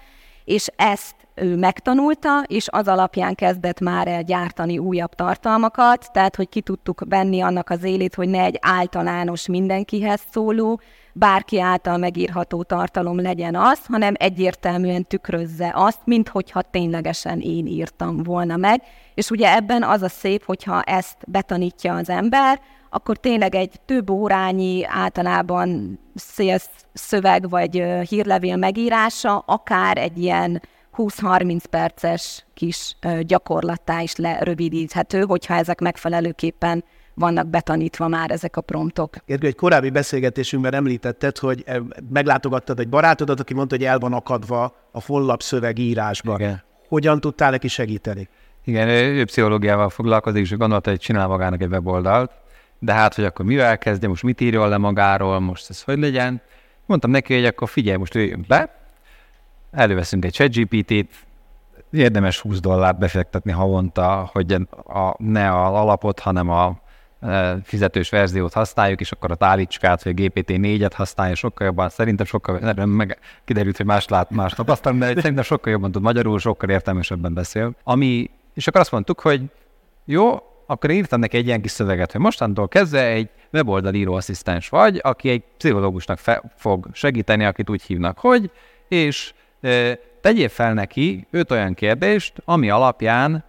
és 0.46 0.68
ezt 0.76 1.16
ő 1.42 1.56
megtanulta, 1.56 2.44
és 2.48 2.68
az 2.72 2.88
alapján 2.88 3.36
kezdett 3.36 3.80
már 3.80 4.08
el 4.08 4.24
gyártani 4.24 4.78
újabb 4.78 5.14
tartalmakat, 5.14 6.10
tehát 6.12 6.36
hogy 6.36 6.50
ki 6.50 6.62
tudtuk 6.62 7.04
venni 7.10 7.42
annak 7.42 7.70
az 7.70 7.84
élét, 7.84 8.16
hogy 8.16 8.30
ne 8.30 8.44
egy 8.44 8.58
általános 8.62 9.48
mindenkihez 9.48 10.22
szóló, 10.32 10.82
bárki 11.14 11.60
által 11.60 11.98
megírható 11.98 12.64
tartalom 12.64 13.22
legyen 13.22 13.56
az, 13.56 13.80
hanem 13.88 14.14
egyértelműen 14.18 15.06
tükrözze 15.08 15.72
azt, 15.76 16.00
mint 16.04 16.30
hogyha 16.30 16.62
ténylegesen 16.62 17.40
én 17.40 17.66
írtam 17.66 18.24
volna 18.24 18.58
meg. 18.58 18.82
És 19.14 19.30
ugye 19.30 19.56
ebben 19.56 19.84
az 19.84 20.02
a 20.02 20.10
szép, 20.10 20.46
hogyha 20.46 20.82
ezt 20.82 21.18
betanítja 21.28 21.96
az 21.96 22.10
ember, 22.10 22.60
akkor 22.90 23.18
tényleg 23.18 23.56
egy 23.56 23.80
több 23.86 24.10
órányi 24.10 24.86
általában 24.86 26.00
szélsz 26.16 26.70
szöveg 26.94 27.50
vagy 27.50 27.84
hírlevél 28.10 28.56
megírása, 28.56 29.38
akár 29.38 29.98
egy 29.98 30.18
ilyen 30.18 30.62
20-30 31.00 31.64
perces 31.70 32.46
kis 32.54 32.96
gyakorlattá 33.22 34.02
is 34.02 34.16
lerövidíthető, 34.16 35.22
hogyha 35.22 35.54
ezek 35.54 35.80
megfelelőképpen 35.80 36.84
vannak 37.14 37.48
betanítva 37.48 38.08
már 38.08 38.32
ezek 38.32 38.58
a 38.58 38.62
promptok. 38.62 39.16
Gergő, 39.26 39.48
egy 39.48 39.56
korábbi 39.56 39.90
beszélgetésünkben 39.90 40.74
említetted, 40.74 41.38
hogy 41.38 41.64
meglátogattad 42.10 42.80
egy 42.80 42.90
barátodat, 42.90 43.40
aki 43.40 43.54
mondta, 43.54 43.76
hogy 43.76 43.86
el 43.86 44.00
van 44.00 44.14
akadva 44.14 44.76
a 44.92 45.00
follap 45.00 45.42
szövegírásban. 45.42 46.40
Igen. 46.40 46.64
Hogyan 46.88 47.20
tudtál 47.20 47.52
neki 47.52 47.68
segíteni? 47.68 48.30
Igen, 48.66 48.88
ő 48.88 49.26
pszichológiával 49.26 49.90
foglalkozik, 49.90 50.42
és 50.42 50.58
gondolta, 50.58 50.90
hogy 50.90 51.00
csinál 51.00 51.28
magának 51.28 51.62
egy 51.62 51.72
weboldalt, 51.72 52.32
de 52.80 52.94
hát, 52.94 53.14
hogy 53.14 53.24
akkor 53.24 53.46
mivel 53.46 53.78
kezdje, 53.78 54.08
most 54.08 54.24
mit 54.24 54.42
írjon 54.42 54.70
le 54.70 54.78
magáról, 54.78 55.40
most 55.40 55.70
ez 55.70 55.82
hogy 55.82 56.00
legyen. 56.00 56.42
Mondtam 56.86 57.12
neki, 57.12 57.34
hogy 57.34 57.46
akkor 57.46 57.70
figyelj, 57.70 57.98
most 57.98 58.16
üljünk 58.16 58.48
be, 58.48 58.89
előveszünk 59.72 60.26
egy 60.26 60.34
ChatGPT-t, 60.34 61.28
érdemes 61.92 62.40
20 62.40 62.60
dollárt 62.60 62.98
befektetni 62.98 63.52
havonta, 63.52 64.30
hogy 64.34 64.54
a, 64.86 65.16
ne 65.18 65.50
a 65.50 65.82
alapot, 65.82 66.20
hanem 66.20 66.50
a 66.50 66.80
e, 67.20 67.58
fizetős 67.64 68.10
verziót 68.10 68.54
használjuk, 68.54 69.00
és 69.00 69.12
akkor 69.12 69.32
a 69.32 69.36
tálicskát, 69.36 70.04
vagy 70.04 70.14
a 70.18 70.22
GPT-4-et 70.22 70.92
használja 70.96 71.36
sokkal 71.36 71.68
jobban, 71.68 71.90
szerintem 71.90 72.26
sokkal, 72.26 72.60
nem, 72.60 72.90
meg 72.90 73.20
kiderült, 73.46 73.78
hogy 73.78 73.86
más 73.86 74.08
lát, 74.08 74.30
más 74.30 74.54
tapasztal, 74.54 74.94
de 74.94 75.16
szerintem 75.16 75.44
sokkal 75.44 75.72
jobban 75.72 75.92
tud 75.92 76.02
magyarul, 76.02 76.40
sokkal 76.40 76.70
értelmesebben 76.70 77.34
beszél. 77.34 77.76
Ami, 77.84 78.30
és 78.54 78.68
akkor 78.68 78.82
azt 78.82 78.92
mondtuk, 78.92 79.20
hogy 79.20 79.42
jó, 80.06 80.38
akkor 80.66 80.90
írtam 80.90 81.20
neki 81.20 81.38
egy 81.38 81.46
ilyen 81.46 81.62
kis 81.62 81.72
szöveget, 81.72 82.12
hogy 82.12 82.22
mostantól 82.22 82.68
kezdve 82.68 83.06
egy 83.06 83.30
weboldal 83.52 83.94
íróasszisztens 83.94 84.70
vagy, 84.70 85.00
aki 85.04 85.30
egy 85.30 85.44
pszichológusnak 85.58 86.18
fe- 86.18 86.44
fog 86.56 86.88
segíteni, 86.92 87.46
akit 87.46 87.70
úgy 87.70 87.84
hívnak, 87.84 88.20
hogy, 88.20 88.52
és 88.88 89.34
tegyél 90.22 90.50
fel 90.50 90.74
neki 90.74 91.28
öt 91.32 91.52
olyan 91.52 91.74
kérdést, 91.74 92.42
ami 92.46 92.70
alapján 92.70 93.44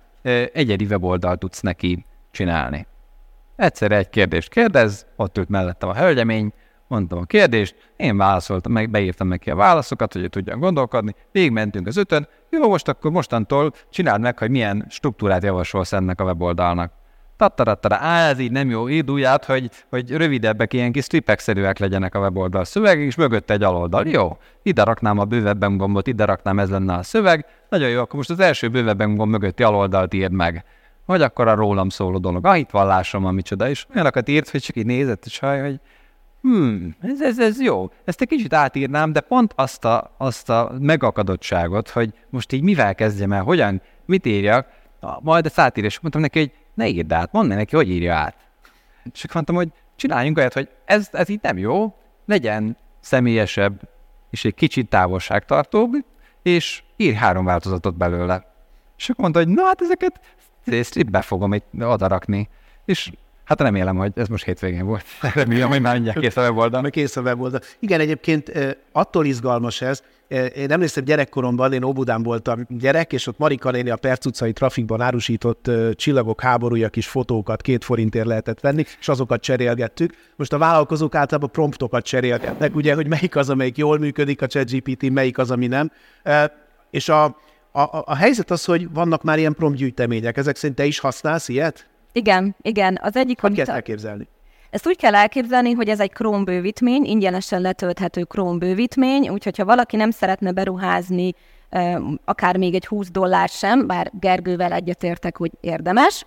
egyedi 0.52 0.84
weboldal 0.84 1.36
tudsz 1.36 1.60
neki 1.60 2.04
csinálni. 2.30 2.86
Egyszer 3.56 3.92
egy 3.92 4.08
kérdést 4.08 4.48
kérdez, 4.48 5.06
ott 5.16 5.38
ült 5.38 5.48
mellettem 5.48 5.88
a 5.88 5.96
hölgyemény, 5.96 6.52
mondtam 6.86 7.18
a 7.18 7.24
kérdést, 7.24 7.92
én 7.96 8.16
válaszoltam, 8.16 8.72
meg 8.72 8.90
beírtam 8.90 9.28
neki 9.28 9.50
a 9.50 9.54
válaszokat, 9.54 10.12
hogy 10.12 10.22
ő 10.22 10.28
tudjon 10.28 10.58
gondolkodni, 10.58 11.14
végigmentünk 11.32 11.86
az 11.86 11.96
ötön, 11.96 12.28
jó, 12.50 12.68
most 12.68 12.88
akkor 12.88 13.10
mostantól 13.10 13.72
csináld 13.90 14.20
meg, 14.20 14.38
hogy 14.38 14.50
milyen 14.50 14.86
struktúrát 14.88 15.42
javasolsz 15.42 15.92
ennek 15.92 16.20
a 16.20 16.24
weboldalnak 16.24 16.92
tattarattara, 17.40 17.96
á, 17.96 18.28
ez 18.28 18.38
így 18.38 18.50
nem 18.50 18.70
jó, 18.70 18.88
indulját, 18.88 19.44
hogy, 19.44 19.70
hogy 19.88 20.10
rövidebbek, 20.10 20.72
ilyen 20.72 20.92
kis 20.92 21.04
stripek 21.04 21.78
legyenek 21.78 22.14
a 22.14 22.18
weboldal 22.18 22.64
szöveg, 22.64 22.98
és 22.98 23.14
mögött 23.14 23.50
egy 23.50 23.62
aloldal. 23.62 24.06
Jó, 24.06 24.36
ide 24.62 24.82
raknám 24.82 25.18
a 25.18 25.24
bővebben 25.24 25.76
gombot, 25.76 26.06
ide 26.06 26.24
raknám, 26.24 26.58
ez 26.58 26.70
lenne 26.70 26.94
a 26.94 27.02
szöveg. 27.02 27.46
Nagyon 27.68 27.88
jó, 27.88 28.00
akkor 28.00 28.16
most 28.16 28.30
az 28.30 28.40
első 28.40 28.68
bővebben 28.68 29.14
gomb 29.14 29.30
mögötti 29.30 29.62
aloldalt 29.62 30.14
írd 30.14 30.32
meg. 30.32 30.64
Vagy 31.06 31.22
akkor 31.22 31.48
a 31.48 31.54
rólam 31.54 31.88
szóló 31.88 32.18
dolog. 32.18 32.46
A 32.46 32.52
hitvallásom, 32.52 33.24
a 33.24 33.30
micsoda, 33.30 33.68
és 33.68 33.86
olyanokat 33.94 34.28
írt, 34.28 34.48
hogy 34.48 34.60
csak 34.60 34.76
így 34.76 34.86
nézett, 34.86 35.24
és 35.24 35.38
haj, 35.38 35.60
hogy 35.60 35.80
hmm, 36.42 36.96
ez, 37.00 37.20
ez, 37.20 37.38
ez 37.38 37.60
jó. 37.60 37.90
Ezt 38.04 38.20
egy 38.20 38.28
kicsit 38.28 38.54
átírnám, 38.54 39.12
de 39.12 39.20
pont 39.20 39.52
azt 39.56 39.84
a, 39.84 40.14
azt 40.18 40.50
a 40.50 40.72
megakadottságot, 40.80 41.88
hogy 41.88 42.14
most 42.30 42.52
így 42.52 42.62
mivel 42.62 42.94
kezdjem 42.94 43.32
el, 43.32 43.42
hogyan, 43.42 43.82
mit 44.06 44.26
írjak, 44.26 44.66
majd 45.20 45.46
ezt 45.46 45.58
átír, 45.58 45.84
és 45.84 46.00
mondtam 46.00 46.22
neki, 46.22 46.38
hogy 46.38 46.52
ne 46.80 46.88
írd 46.88 47.12
át, 47.12 47.32
mondd 47.32 47.48
neki, 47.48 47.76
hogy 47.76 47.90
írja 47.90 48.14
át. 48.14 48.36
És 49.12 49.24
akkor 49.24 49.34
mondtam, 49.34 49.56
hogy 49.56 49.68
csináljunk 49.96 50.38
olyat, 50.38 50.52
hogy 50.52 50.68
ez, 50.84 51.08
ez 51.12 51.28
így 51.28 51.42
nem 51.42 51.58
jó, 51.58 51.94
legyen 52.26 52.76
személyesebb 53.00 53.88
és 54.30 54.44
egy 54.44 54.54
kicsit 54.54 54.88
távolságtartóbb, 54.88 55.92
és 56.42 56.82
ír 56.96 57.14
három 57.14 57.44
változatot 57.44 57.96
belőle. 57.96 58.44
És 58.96 59.08
akkor 59.08 59.22
mondta, 59.22 59.38
hogy 59.38 59.48
na 59.48 59.64
hát 59.64 59.80
ezeket 59.80 60.20
be 61.10 61.22
fogom 61.22 61.52
itt 61.52 61.66
odarakni. 61.80 62.48
És 62.84 63.12
Hát 63.50 63.60
remélem, 63.60 63.96
hogy 63.96 64.12
ez 64.14 64.28
most 64.28 64.44
hétvégén 64.44 64.86
volt. 64.86 65.04
Remélem, 65.34 65.68
hogy 65.68 65.80
már 65.80 65.94
mindjárt 65.94 66.18
kész 66.18 66.36
a 66.36 66.40
weboldal. 66.40 66.80
Meg 66.80 66.90
kész 66.90 67.16
a 67.16 67.20
weboldal. 67.20 67.60
Igen, 67.78 68.00
egyébként 68.00 68.52
attól 68.92 69.26
izgalmas 69.26 69.82
ez. 69.82 70.02
Én 70.54 70.70
emlékszem 70.70 71.04
gyerekkoromban, 71.04 71.72
én 71.72 71.82
Óbudán 71.82 72.22
voltam 72.22 72.66
gyerek, 72.68 73.12
és 73.12 73.26
ott 73.26 73.38
Marika 73.38 73.70
néni 73.70 73.90
a 73.90 73.96
Perc 73.96 74.26
utcai 74.26 74.52
trafikban 74.52 75.00
árusított 75.00 75.70
csillagok 75.94 76.40
háborúja 76.40 76.88
kis 76.88 77.06
fotókat 77.06 77.62
két 77.62 77.84
forintért 77.84 78.26
lehetett 78.26 78.60
venni, 78.60 78.84
és 79.00 79.08
azokat 79.08 79.40
cserélgettük. 79.40 80.14
Most 80.36 80.52
a 80.52 80.58
vállalkozók 80.58 81.14
általában 81.14 81.50
promptokat 81.50 82.04
cserélgetnek, 82.04 82.74
ugye, 82.74 82.94
hogy 82.94 83.06
melyik 83.06 83.36
az, 83.36 83.50
amelyik 83.50 83.76
jól 83.76 83.98
működik 83.98 84.42
a 84.42 84.46
ChatGPT, 84.46 85.10
melyik 85.10 85.38
az, 85.38 85.50
ami 85.50 85.66
nem. 85.66 85.90
És 86.90 87.08
a, 87.08 87.24
a, 87.72 88.02
a 88.04 88.14
helyzet 88.14 88.50
az, 88.50 88.64
hogy 88.64 88.92
vannak 88.92 89.22
már 89.22 89.38
ilyen 89.38 89.54
promptgyűjtemények. 89.54 90.36
Ezek 90.36 90.56
szerint 90.56 90.76
te 90.76 90.84
is 90.84 90.98
használsz 90.98 91.48
ilyet? 91.48 91.89
Igen, 92.12 92.54
igen. 92.62 92.98
Az 93.02 93.16
egyik, 93.16 93.40
hogy 93.40 93.54
kell 93.54 93.74
elképzelni? 93.74 94.28
Ezt 94.70 94.86
úgy 94.86 94.96
kell 94.96 95.14
elképzelni, 95.14 95.72
hogy 95.72 95.88
ez 95.88 96.00
egy 96.00 96.10
Chrome 96.10 96.44
bővítmény, 96.44 97.04
ingyenesen 97.04 97.60
letölthető 97.60 98.22
Chrome 98.22 98.58
bővítmény, 98.58 99.28
úgyhogy 99.28 99.58
ha 99.58 99.64
valaki 99.64 99.96
nem 99.96 100.10
szeretne 100.10 100.52
beruházni 100.52 101.34
akár 102.24 102.56
még 102.56 102.74
egy 102.74 102.86
20 102.86 103.10
dollár 103.10 103.48
sem, 103.48 103.86
bár 103.86 104.10
Gergővel 104.20 104.72
egyetértek, 104.72 105.36
hogy 105.36 105.50
érdemes, 105.60 106.26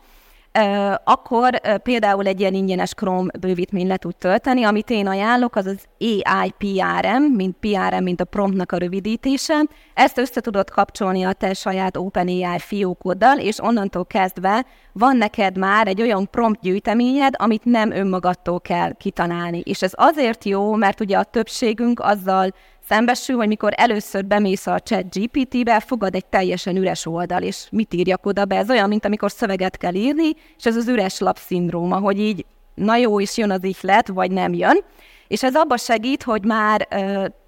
akkor 1.04 1.62
például 1.84 2.26
egy 2.26 2.40
ilyen 2.40 2.54
ingyenes 2.54 2.94
Chrome 2.94 3.32
bővítmény 3.40 3.88
le 3.88 3.98
tud 3.98 4.16
tölteni. 4.16 4.64
Amit 4.64 4.90
én 4.90 5.08
ajánlok, 5.08 5.56
az 5.56 5.66
az 5.66 5.86
AI-PRM, 6.00 7.24
mint 7.36 7.56
PRM, 7.60 8.04
mint 8.04 8.22
a 8.22 8.26
promptnak 8.26 8.72
a 8.72 8.78
rövidítése. 8.78 9.66
Ezt 9.94 10.18
össze 10.18 10.42
tudod 10.42 10.70
kapcsolni 10.70 11.24
a 11.24 11.34
te 11.34 11.54
saját 11.54 11.98
OpenAI 11.98 12.60
fiókoddal, 12.60 13.38
és 13.38 13.62
onnantól 13.62 14.06
kezdve 14.06 14.66
van 14.92 15.18
neked 15.18 15.58
már 15.58 15.88
egy 15.88 16.02
olyan 16.02 16.30
prompt 16.30 16.62
gyűjteményed, 16.62 17.34
amit 17.38 17.66
nem 17.66 17.92
önmagadtól 17.92 18.62
kell 18.62 18.94
kitanálni. 18.94 19.60
És 19.60 19.82
ez 19.82 19.92
azért 19.96 20.46
jó, 20.46 20.74
mert 20.74 21.00
ugye 21.00 21.18
a 21.18 21.24
többségünk 21.24 22.00
azzal 22.00 22.54
szembesül, 22.88 23.36
hogy 23.36 23.48
mikor 23.48 23.74
először 23.76 24.26
bemész 24.26 24.68
a 24.68 24.80
chat 24.80 25.16
GPT-be, 25.16 25.80
fogad 25.80 26.16
egy 26.16 26.26
teljesen 26.26 26.76
üres 26.76 27.06
oldal, 27.06 27.42
és 27.42 27.68
mit 27.72 27.94
írjak 27.94 28.26
oda 28.26 28.46
be? 28.46 28.56
Ez 28.56 28.70
olyan, 28.70 28.90
mint 28.90 29.06
amikor 29.06 29.32
szöveget 29.32 29.78
kell 29.78 29.94
írni, 29.94 30.30
és 30.58 30.66
ez 30.66 30.76
az 30.76 30.88
üres 30.88 31.20
lap 31.20 31.38
szindróma, 31.38 32.00
hogy 32.00 32.20
így 32.20 32.46
na 32.76 32.96
jó, 32.96 33.20
is 33.20 33.38
jön 33.38 33.52
az 33.52 33.64
ihlet, 33.64 34.08
vagy 34.08 34.32
nem 34.32 34.54
jön. 34.54 34.84
És 35.28 35.44
ez 35.44 35.56
abba 35.56 35.78
segít, 35.78 36.24
hogy 36.24 36.46
már 36.46 36.88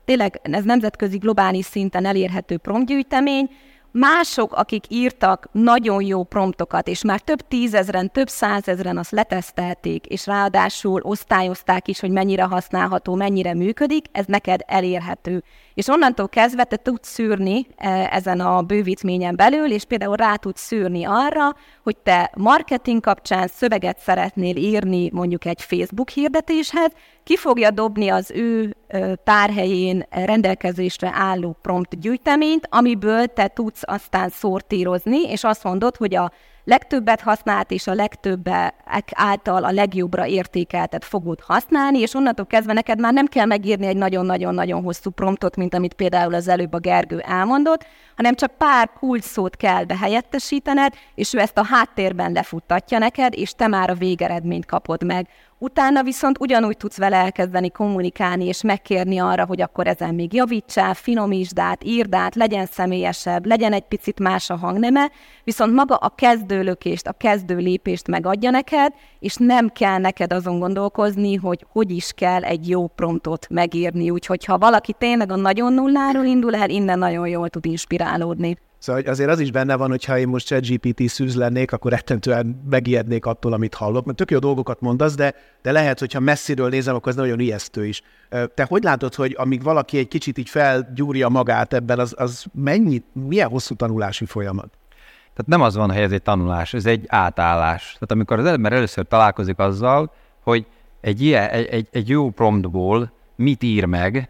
tényleg 0.05 0.39
ez 0.43 0.63
nemzetközi 0.63 1.17
globális 1.17 1.65
szinten 1.65 2.05
elérhető 2.05 2.57
promptgyűjtemény, 2.57 3.49
mások, 3.97 4.53
akik 4.53 4.85
írtak 4.89 5.47
nagyon 5.51 6.01
jó 6.01 6.23
promptokat, 6.23 6.87
és 6.87 7.03
már 7.03 7.21
több 7.21 7.47
tízezren, 7.47 8.11
több 8.11 8.27
százezren 8.27 8.97
azt 8.97 9.11
letesztelték, 9.11 10.05
és 10.05 10.25
ráadásul 10.25 11.01
osztályozták 11.01 11.87
is, 11.87 11.99
hogy 11.99 12.11
mennyire 12.11 12.43
használható, 12.43 13.15
mennyire 13.15 13.53
működik, 13.53 14.05
ez 14.11 14.25
neked 14.25 14.61
elérhető. 14.65 15.43
És 15.75 15.87
onnantól 15.87 16.29
kezdve 16.29 16.63
te 16.63 16.75
tudsz 16.75 17.09
szűrni 17.09 17.67
e, 17.75 18.09
ezen 18.11 18.39
a 18.39 18.61
bővítményen 18.61 19.35
belül, 19.35 19.71
és 19.71 19.83
például 19.83 20.15
rá 20.15 20.35
tudsz 20.35 20.61
szűrni 20.61 21.05
arra, 21.05 21.55
hogy 21.83 21.97
te 21.97 22.31
marketing 22.35 23.01
kapcsán 23.01 23.47
szöveget 23.47 23.99
szeretnél 23.99 24.55
írni 24.55 25.09
mondjuk 25.13 25.45
egy 25.45 25.61
Facebook 25.61 26.09
hirdetéshez, 26.09 26.91
ki 27.23 27.37
fogja 27.37 27.71
dobni 27.71 28.09
az 28.09 28.31
ő 28.31 28.75
tárhelyén 29.23 30.05
rendelkezésre 30.09 31.11
álló 31.13 31.57
prompt 31.61 31.99
gyűjteményt, 31.99 32.67
amiből 32.69 33.27
te 33.27 33.47
tudsz 33.47 33.81
aztán 33.85 34.29
szortírozni, 34.29 35.29
és 35.29 35.43
azt 35.43 35.63
mondod, 35.63 35.95
hogy 35.95 36.15
a 36.15 36.31
legtöbbet 36.65 37.21
használt 37.21 37.71
és 37.71 37.87
a 37.87 37.93
legtöbbek 37.93 38.73
által 39.11 39.63
a 39.63 39.71
legjobbra 39.71 40.27
értékeltet 40.27 41.05
fogod 41.05 41.39
használni, 41.41 41.99
és 41.99 42.13
onnantól 42.13 42.45
kezdve 42.45 42.73
neked 42.73 42.99
már 42.99 43.13
nem 43.13 43.25
kell 43.25 43.45
megírni 43.45 43.85
egy 43.85 43.97
nagyon-nagyon-nagyon 43.97 44.83
hosszú 44.83 45.09
promptot, 45.09 45.55
mint 45.55 45.73
amit 45.73 45.93
például 45.93 46.33
az 46.33 46.47
előbb 46.47 46.73
a 46.73 46.79
Gergő 46.79 47.19
elmondott, 47.19 47.85
hanem 48.15 48.35
csak 48.35 48.51
pár 48.57 48.89
kulcsszót 48.99 49.55
kell 49.55 49.83
behelyettesítened, 49.83 50.93
és 51.15 51.33
ő 51.33 51.39
ezt 51.39 51.57
a 51.57 51.65
háttérben 51.65 52.31
lefuttatja 52.31 52.97
neked, 52.97 53.33
és 53.33 53.51
te 53.51 53.67
már 53.67 53.89
a 53.89 53.95
végeredményt 53.95 54.65
kapod 54.65 55.03
meg. 55.03 55.27
Utána 55.57 56.03
viszont 56.03 56.39
ugyanúgy 56.39 56.77
tudsz 56.77 56.97
vele 56.97 57.15
elkezdeni 57.15 57.71
kommunikálni, 57.71 58.45
és 58.45 58.61
megkérni 58.61 59.17
arra, 59.17 59.45
hogy 59.45 59.61
akkor 59.61 59.87
ezen 59.87 60.15
még 60.15 60.33
javítsál, 60.33 60.93
finomítsd 60.93 61.59
át, 61.59 61.83
írd 61.83 62.15
át, 62.15 62.35
legyen 62.35 62.65
személyesebb, 62.65 63.45
legyen 63.45 63.73
egy 63.73 63.87
picit 63.87 64.19
más 64.19 64.49
a 64.49 64.55
hangneme, 64.55 65.11
viszont 65.43 65.73
maga 65.73 65.95
a 65.95 66.09
kezdőlökést, 66.15 67.07
a 67.07 67.13
kezdő 67.13 67.55
lépést 67.57 68.07
megadja 68.07 68.49
neked, 68.49 68.93
és 69.19 69.35
nem 69.35 69.69
kell 69.69 69.97
neked 69.97 70.33
azon 70.33 70.59
gondolkozni, 70.59 71.35
hogy 71.35 71.65
hogy 71.71 71.91
is 71.91 72.11
kell 72.15 72.43
egy 72.43 72.69
jó 72.69 72.87
promptot 72.87 73.47
megírni. 73.49 74.09
Úgyhogy 74.09 74.45
ha 74.45 74.57
valaki 74.57 74.93
tényleg 74.97 75.31
a 75.31 75.35
nagyon 75.35 75.73
nulláról 75.73 76.25
indul 76.25 76.55
el, 76.55 76.69
innen 76.69 76.99
nagyon 76.99 77.27
jól 77.27 77.49
tud 77.49 77.65
inspirálódni. 77.65 78.57
Szóval 78.85 79.01
azért 79.05 79.29
az 79.29 79.39
is 79.39 79.51
benne 79.51 79.75
van, 79.75 79.89
hogy 79.89 80.05
ha 80.05 80.17
én 80.17 80.27
most 80.27 80.45
ChatGPT 80.45 81.09
szűz 81.09 81.35
lennék, 81.35 81.71
akkor 81.71 81.91
rettentően 81.91 82.63
megijednék 82.69 83.25
attól, 83.25 83.53
amit 83.53 83.73
hallok, 83.73 84.05
mert 84.05 84.17
tök 84.17 84.31
jó 84.31 84.39
dolgokat 84.39 84.81
mondasz, 84.81 85.15
de, 85.15 85.33
de 85.61 85.71
lehet, 85.71 85.99
hogyha 85.99 86.19
messziről 86.19 86.69
nézem, 86.69 86.95
akkor 86.95 87.11
ez 87.11 87.17
nagyon 87.17 87.39
ijesztő 87.39 87.85
is. 87.85 88.01
Te 88.29 88.63
hogy 88.67 88.83
látod, 88.83 89.15
hogy 89.15 89.35
amíg 89.37 89.63
valaki 89.63 89.97
egy 89.97 90.07
kicsit 90.07 90.37
így 90.37 90.49
felgyúrja 90.49 91.29
magát 91.29 91.73
ebben, 91.73 91.99
az, 91.99 92.13
az 92.17 92.45
mennyi, 92.53 93.03
milyen 93.13 93.49
hosszú 93.49 93.75
tanulási 93.75 94.25
folyamat? 94.25 94.69
Tehát 95.17 95.47
nem 95.47 95.61
az 95.61 95.75
van, 95.75 95.91
hogy 95.91 96.01
ez 96.01 96.11
egy 96.11 96.21
tanulás, 96.21 96.73
ez 96.73 96.85
egy 96.85 97.05
átállás. 97.07 97.83
Tehát 97.83 98.11
amikor 98.11 98.39
az 98.39 98.45
ember 98.45 98.73
először 98.73 99.07
találkozik 99.07 99.59
azzal, 99.59 100.13
hogy 100.43 100.65
egy, 101.01 101.21
ilyen, 101.21 101.49
egy, 101.49 101.65
egy, 101.65 101.87
egy 101.91 102.09
jó 102.09 102.29
promptból 102.29 103.11
mit 103.35 103.63
ír 103.63 103.85
meg, 103.85 104.29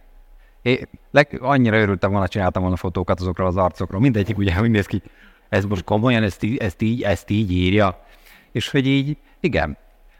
én 0.66 0.88
leg, 1.12 1.38
annyira 1.42 1.78
örültem 1.78 2.12
volna, 2.12 2.28
csináltam 2.28 2.62
volna 2.62 2.78
fotókat 2.78 3.20
azokról 3.20 3.48
az 3.48 3.58
arcokról. 3.58 4.02
Mindegyik 4.02 4.38
ugye 4.38 4.62
úgy 4.62 4.70
néz 4.70 4.86
ki, 4.86 5.02
ez 5.50 5.66
most 5.66 5.84
komolyan, 5.84 6.24
ezt, 6.24 6.46
ezt, 6.58 6.82
így, 6.82 7.02
ezt 7.02 7.30
így 7.30 7.52
írja. 7.52 8.04
És 8.52 8.70
hogy 8.70 8.88
így, 8.88 9.18
igen. 9.40 9.78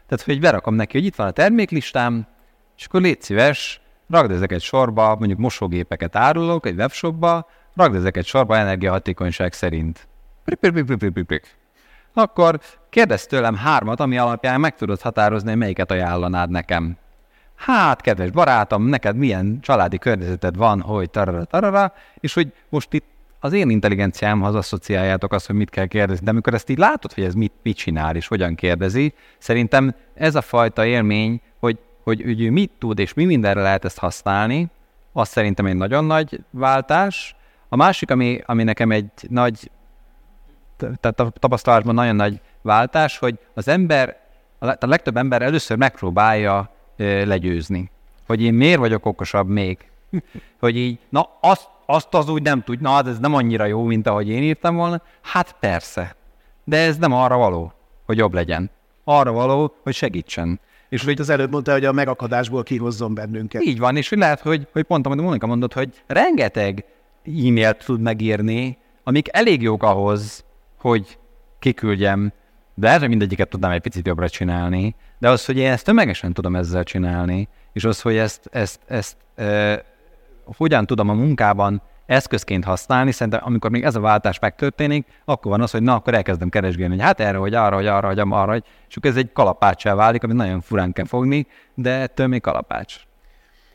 Tehát, 0.08 0.24
hogy 0.24 0.40
berakom 0.40 0.74
neki, 0.74 0.96
hogy 0.98 1.06
itt 1.06 1.14
van 1.14 1.26
a 1.26 1.30
terméklistám, 1.30 2.26
és 2.76 2.84
akkor 2.84 3.00
légy 3.00 3.22
szíves, 3.22 3.80
ragd 4.08 4.30
ezeket 4.30 4.60
sorba, 4.60 5.16
mondjuk 5.16 5.38
mosógépeket 5.38 6.16
árulok 6.16 6.66
egy 6.66 6.76
webshopba, 6.76 7.48
ragd 7.74 7.94
ezeket 7.94 8.24
sorba 8.24 8.56
energiahatékonyság 8.56 9.52
szerint. 9.52 10.08
Akkor 12.12 12.60
kérdezz 12.90 13.24
tőlem 13.24 13.56
hármat, 13.56 14.00
ami 14.00 14.18
alapján 14.18 14.60
meg 14.60 14.76
tudod 14.76 15.00
határozni, 15.00 15.54
melyiket 15.54 15.90
ajánlanád 15.90 16.50
nekem. 16.50 16.96
Hát, 17.56 18.00
kedves 18.00 18.30
barátom, 18.30 18.86
neked 18.86 19.16
milyen 19.16 19.60
családi 19.60 19.98
környezeted 19.98 20.56
van, 20.56 20.80
hogy 20.80 21.10
tarara, 21.10 21.44
tarara, 21.44 21.92
és 22.20 22.34
hogy 22.34 22.52
most 22.68 22.92
itt 22.92 23.04
az 23.40 23.52
én 23.52 23.70
intelligenciámhoz 23.70 24.54
asszociáljátok 24.54 25.32
azt, 25.32 25.46
hogy 25.46 25.56
mit 25.56 25.70
kell 25.70 25.86
kérdezni, 25.86 26.24
de 26.24 26.30
amikor 26.30 26.54
ezt 26.54 26.68
így 26.68 26.78
látod, 26.78 27.12
hogy 27.12 27.24
ez 27.24 27.34
mit, 27.34 27.52
mit 27.62 27.76
csinál 27.76 28.16
és 28.16 28.26
hogyan 28.26 28.54
kérdezi, 28.54 29.14
szerintem 29.38 29.94
ez 30.14 30.34
a 30.34 30.40
fajta 30.40 30.86
élmény, 30.86 31.40
hogy, 31.58 31.78
hogy, 32.02 32.22
hogy 32.22 32.50
mit 32.50 32.70
tud 32.78 32.98
és 32.98 33.14
mi 33.14 33.24
mindenre 33.24 33.60
lehet 33.60 33.84
ezt 33.84 33.98
használni, 33.98 34.70
az 35.12 35.28
szerintem 35.28 35.66
egy 35.66 35.76
nagyon 35.76 36.04
nagy 36.04 36.40
váltás. 36.50 37.36
A 37.68 37.76
másik, 37.76 38.10
ami, 38.10 38.40
ami 38.46 38.62
nekem 38.62 38.90
egy 38.90 39.10
nagy, 39.28 39.70
tehát 40.76 41.20
a 41.20 41.30
tapasztalatban 41.30 41.94
nagyon 41.94 42.16
nagy 42.16 42.40
váltás, 42.62 43.18
hogy 43.18 43.38
az 43.54 43.68
ember, 43.68 44.16
a 44.58 44.86
legtöbb 44.86 45.16
ember 45.16 45.42
először 45.42 45.76
megpróbálja 45.76 46.75
legyőzni. 46.96 47.90
Hogy 48.26 48.42
én 48.42 48.54
miért 48.54 48.78
vagyok 48.78 49.06
okosabb 49.06 49.48
még. 49.48 49.78
Hogy 50.60 50.76
így, 50.76 50.98
na 51.08 51.28
azt, 51.40 51.68
azt 51.86 52.14
az 52.14 52.28
úgy 52.28 52.42
nem 52.42 52.62
tud, 52.62 52.80
na 52.80 52.90
hát 52.90 53.06
ez 53.06 53.18
nem 53.18 53.34
annyira 53.34 53.64
jó, 53.64 53.82
mint 53.82 54.06
ahogy 54.06 54.28
én 54.28 54.42
írtam 54.42 54.76
volna. 54.76 55.02
Hát 55.22 55.56
persze. 55.60 56.16
De 56.64 56.76
ez 56.76 56.96
nem 56.96 57.12
arra 57.12 57.36
való, 57.36 57.72
hogy 58.06 58.16
jobb 58.16 58.34
legyen. 58.34 58.70
Arra 59.04 59.32
való, 59.32 59.74
hogy 59.82 59.94
segítsen. 59.94 60.60
És 60.88 61.04
hogy 61.04 61.20
az 61.20 61.28
előbb 61.28 61.50
mondta, 61.50 61.72
hogy 61.72 61.84
a 61.84 61.92
megakadásból 61.92 62.62
kihozzon 62.62 63.14
bennünket. 63.14 63.62
Így 63.62 63.78
van, 63.78 63.96
és 63.96 64.08
hogy 64.08 64.18
lehet, 64.18 64.40
hogy, 64.40 64.66
hogy 64.72 64.82
pont 64.82 65.06
amit 65.06 65.20
Monika 65.20 65.46
mondott, 65.46 65.72
hogy 65.72 66.02
rengeteg 66.06 66.84
e-mailt 67.24 67.84
tud 67.84 68.00
megírni, 68.00 68.78
amik 69.04 69.28
elég 69.30 69.62
jók 69.62 69.82
ahhoz, 69.82 70.44
hogy 70.78 71.18
kiküldjem 71.58 72.32
de 72.78 72.86
lehet, 72.86 73.00
hogy 73.00 73.08
mindegyiket 73.08 73.48
tudnám 73.48 73.70
egy 73.70 73.80
picit 73.80 74.06
jobbra 74.06 74.28
csinálni, 74.28 74.94
de 75.18 75.30
az, 75.30 75.46
hogy 75.46 75.56
én 75.56 75.70
ezt 75.70 75.84
tömegesen 75.84 76.32
tudom 76.32 76.56
ezzel 76.56 76.82
csinálni, 76.82 77.48
és 77.72 77.84
az, 77.84 78.00
hogy 78.00 78.16
ezt, 78.16 78.48
ezt, 78.52 78.80
ezt 78.86 79.16
e, 79.34 79.84
hogyan 80.56 80.86
tudom 80.86 81.08
a 81.08 81.12
munkában 81.12 81.82
eszközként 82.06 82.64
használni, 82.64 83.12
szerintem 83.12 83.40
amikor 83.44 83.70
még 83.70 83.84
ez 83.84 83.94
a 83.94 84.00
váltás 84.00 84.38
megtörténik, 84.38 85.06
akkor 85.24 85.50
van 85.50 85.60
az, 85.60 85.70
hogy 85.70 85.82
na, 85.82 85.94
akkor 85.94 86.14
elkezdem 86.14 86.48
keresgélni, 86.48 86.94
hogy 86.94 87.04
hát 87.04 87.20
erre, 87.20 87.38
hogy 87.38 87.54
arra, 87.54 87.76
hogy 87.76 87.86
arra, 87.86 88.06
hogy 88.06 88.18
arra, 88.18 88.52
hogy, 88.52 88.64
és 88.88 88.96
akkor 88.96 89.10
ez 89.10 89.16
egy 89.16 89.32
kalapáccsá 89.32 89.94
válik, 89.94 90.22
amit 90.22 90.36
nagyon 90.36 90.60
furán 90.60 90.92
kell 90.92 91.04
fogni, 91.04 91.46
de 91.74 91.90
ettől 91.90 92.26
még 92.26 92.40
kalapács 92.40 93.05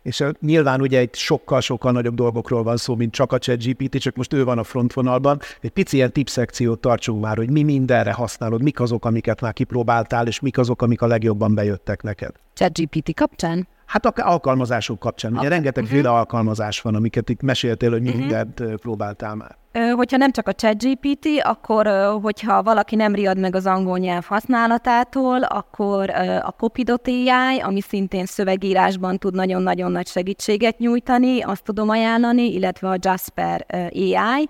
és 0.02 0.24
nyilván 0.40 0.82
ugye 0.82 1.00
egy 1.00 1.16
sokkal-sokkal 1.16 1.92
nagyobb 1.92 2.16
dolgokról 2.16 2.64
van 2.64 2.78
szó, 2.78 2.96
mint 2.96 3.14
csak 3.14 3.32
a 3.32 3.38
ChatGPT, 3.38 3.98
csak 3.98 4.16
most 4.16 4.34
ő 4.34 4.44
van 4.44 4.58
a 4.58 4.64
frontvonalban. 4.64 5.40
Egy 5.62 5.70
pici 5.70 5.96
ilyen 5.96 6.12
tipszekciót 6.12 6.80
tartsunk 6.80 7.22
már, 7.22 7.38
hogy 7.38 7.50
mi 7.50 7.64
mindenre 7.64 8.12
használod, 8.12 8.62
mik 8.62 8.80
azok, 8.80 9.06
amiket 9.06 9.42
már 9.42 9.54
kipróbáltál, 9.54 10.28
és 10.28 10.40
mik 10.40 10.58
azok, 10.58 10.82
amik 10.82 11.02
a 11.02 11.08
legjobban 11.08 11.56
bejöttek 11.56 12.02
neked. 12.02 12.32
ChatGPT 12.54 13.14
kapcsán? 13.14 13.68
Hát 13.92 14.06
a 14.06 14.14
alkalmazások 14.16 15.00
kapcsán. 15.00 15.38
Ugye 15.38 15.48
rengeteg 15.48 15.84
uh-huh. 15.84 16.00
féle 16.00 16.10
alkalmazás 16.10 16.82
van, 16.82 16.96
amiket 16.96 17.30
itt 17.30 17.42
meséltél, 17.42 17.90
hogy 17.92 18.02
uh-huh. 18.02 18.20
mindent 18.20 18.64
próbáltál 18.76 19.36
már. 19.36 19.58
Hogyha 19.96 20.18
nem 20.18 20.32
csak 20.32 20.48
a 20.48 20.54
ChatGPT, 20.54 21.28
akkor 21.44 21.88
hogyha 22.22 22.64
valaki 22.64 22.96
nem 22.96 23.16
riad 23.16 23.38
meg 23.40 23.56
az 23.56 23.66
angol 23.66 23.98
nyelv 23.98 24.26
használatától, 24.26 25.44
akkor 25.44 26.10
a 26.42 26.54
Copy.ai, 26.58 27.60
ami 27.62 27.82
szintén 27.82 28.26
szövegírásban 28.26 29.18
tud 29.18 29.36
nagyon-nagyon 29.36 29.92
nagy 29.92 30.08
segítséget 30.08 30.78
nyújtani, 30.78 31.42
azt 31.42 31.64
tudom 31.64 31.90
ajánlani, 31.90 32.54
illetve 32.54 32.90
a 32.90 32.98
Jasper 33.00 33.66
AI, 33.94 34.50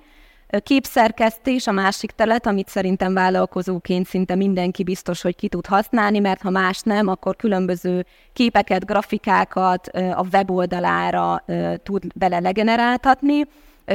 Képszerkesztés 0.59 1.67
a 1.67 1.71
másik 1.71 2.11
terület, 2.11 2.45
amit 2.45 2.67
szerintem 2.67 3.13
vállalkozóként 3.13 4.07
szinte 4.07 4.35
mindenki 4.35 4.83
biztos, 4.83 5.21
hogy 5.21 5.35
ki 5.35 5.47
tud 5.47 5.65
használni, 5.65 6.19
mert 6.19 6.41
ha 6.41 6.49
más 6.49 6.81
nem, 6.81 7.07
akkor 7.07 7.35
különböző 7.35 8.05
képeket, 8.33 8.85
grafikákat 8.85 9.87
a 9.87 10.25
weboldalára 10.31 11.43
tud 11.83 12.03
bele 12.15 12.39
legeneráltatni 12.39 13.45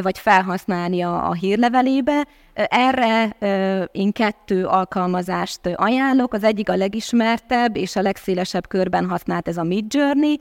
vagy 0.03 0.19
felhasználni 0.19 1.03
a, 1.03 1.29
a 1.29 1.33
hírlevelébe. 1.33 2.27
Erre 2.55 3.37
én 3.93 4.13
kettő 4.13 4.67
alkalmazást 4.67 5.61
ajánlok. 5.75 6.33
Az 6.35 6.45
egyik 6.45 6.69
a 6.69 6.77
legismertebb 6.77 7.77
és 7.77 7.97
a 7.97 8.03
legszélesebb 8.03 8.69
körben 8.69 9.09
használt 9.09 9.49
ez 9.49 9.57
a 9.57 9.63
Midjourney, 9.63 10.41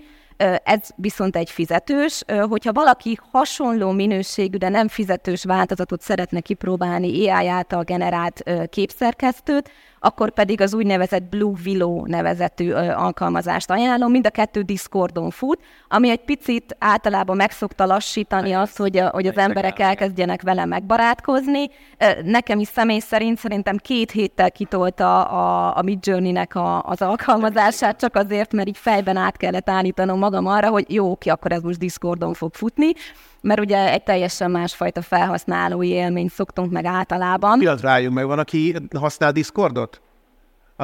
ez 0.63 0.89
viszont 0.95 1.35
egy 1.35 1.49
fizetős. 1.49 2.23
Hogyha 2.49 2.71
valaki 2.71 3.17
hasonló 3.31 3.91
minőségű, 3.91 4.57
de 4.57 4.69
nem 4.69 4.87
fizetős 4.87 5.43
változatot 5.43 6.01
szeretne 6.01 6.39
kipróbálni 6.39 7.29
AI 7.29 7.47
által 7.47 7.83
generált 7.83 8.43
képszerkesztőt, 8.69 9.71
akkor 10.05 10.31
pedig 10.31 10.61
az 10.61 10.73
úgynevezett 10.73 11.23
Blue 11.23 11.53
Willow 11.65 12.05
nevezetű 12.05 12.71
alkalmazást 12.71 13.71
ajánlom. 13.71 14.11
Mind 14.11 14.25
a 14.25 14.29
kettő 14.29 14.61
Discordon 14.61 15.29
fut, 15.29 15.59
ami 15.87 16.09
egy 16.09 16.23
picit 16.23 16.75
általában 16.79 17.35
megszokta 17.35 17.85
lassítani 17.85 18.53
azt, 18.53 18.77
hogy, 18.77 19.03
hogy 19.11 19.27
az 19.27 19.37
emberek 19.37 19.79
elkezdjenek 19.79 20.41
vele 20.41 20.65
megbarátkozni. 20.65 21.69
Nekem 22.23 22.59
is 22.59 22.67
személy 22.67 22.99
szerint 22.99 23.37
szerintem 23.37 23.77
két 23.77 24.11
héttel 24.11 24.51
kitolta 24.51 25.23
a, 25.23 25.77
a 25.77 25.81
Midjourney-nek 25.81 26.55
a, 26.55 26.83
az 26.83 27.01
alkalmazását, 27.01 27.99
csak 27.99 28.15
azért, 28.15 28.53
mert 28.53 28.67
így 28.67 28.77
fejben 28.77 29.17
át 29.17 29.37
kellett 29.37 29.69
állítanom 29.69 30.19
magam 30.19 30.45
arra, 30.45 30.69
hogy 30.69 30.85
jó, 30.93 31.11
oké, 31.11 31.29
akkor 31.29 31.51
ez 31.51 31.61
most 31.61 31.79
Discordon 31.79 32.33
fog 32.33 32.53
futni 32.53 32.91
mert 33.45 33.59
ugye 33.59 33.91
egy 33.91 34.03
teljesen 34.03 34.51
másfajta 34.51 35.01
felhasználói 35.01 35.87
élményt 35.87 36.31
szoktunk 36.31 36.71
meg 36.71 36.85
általában. 36.85 37.59
Pillanat 37.59 37.81
rájunk 37.81 38.15
meg, 38.15 38.25
van, 38.25 38.39
aki 38.39 38.75
használ 38.97 39.31
Discordot? 39.31 40.01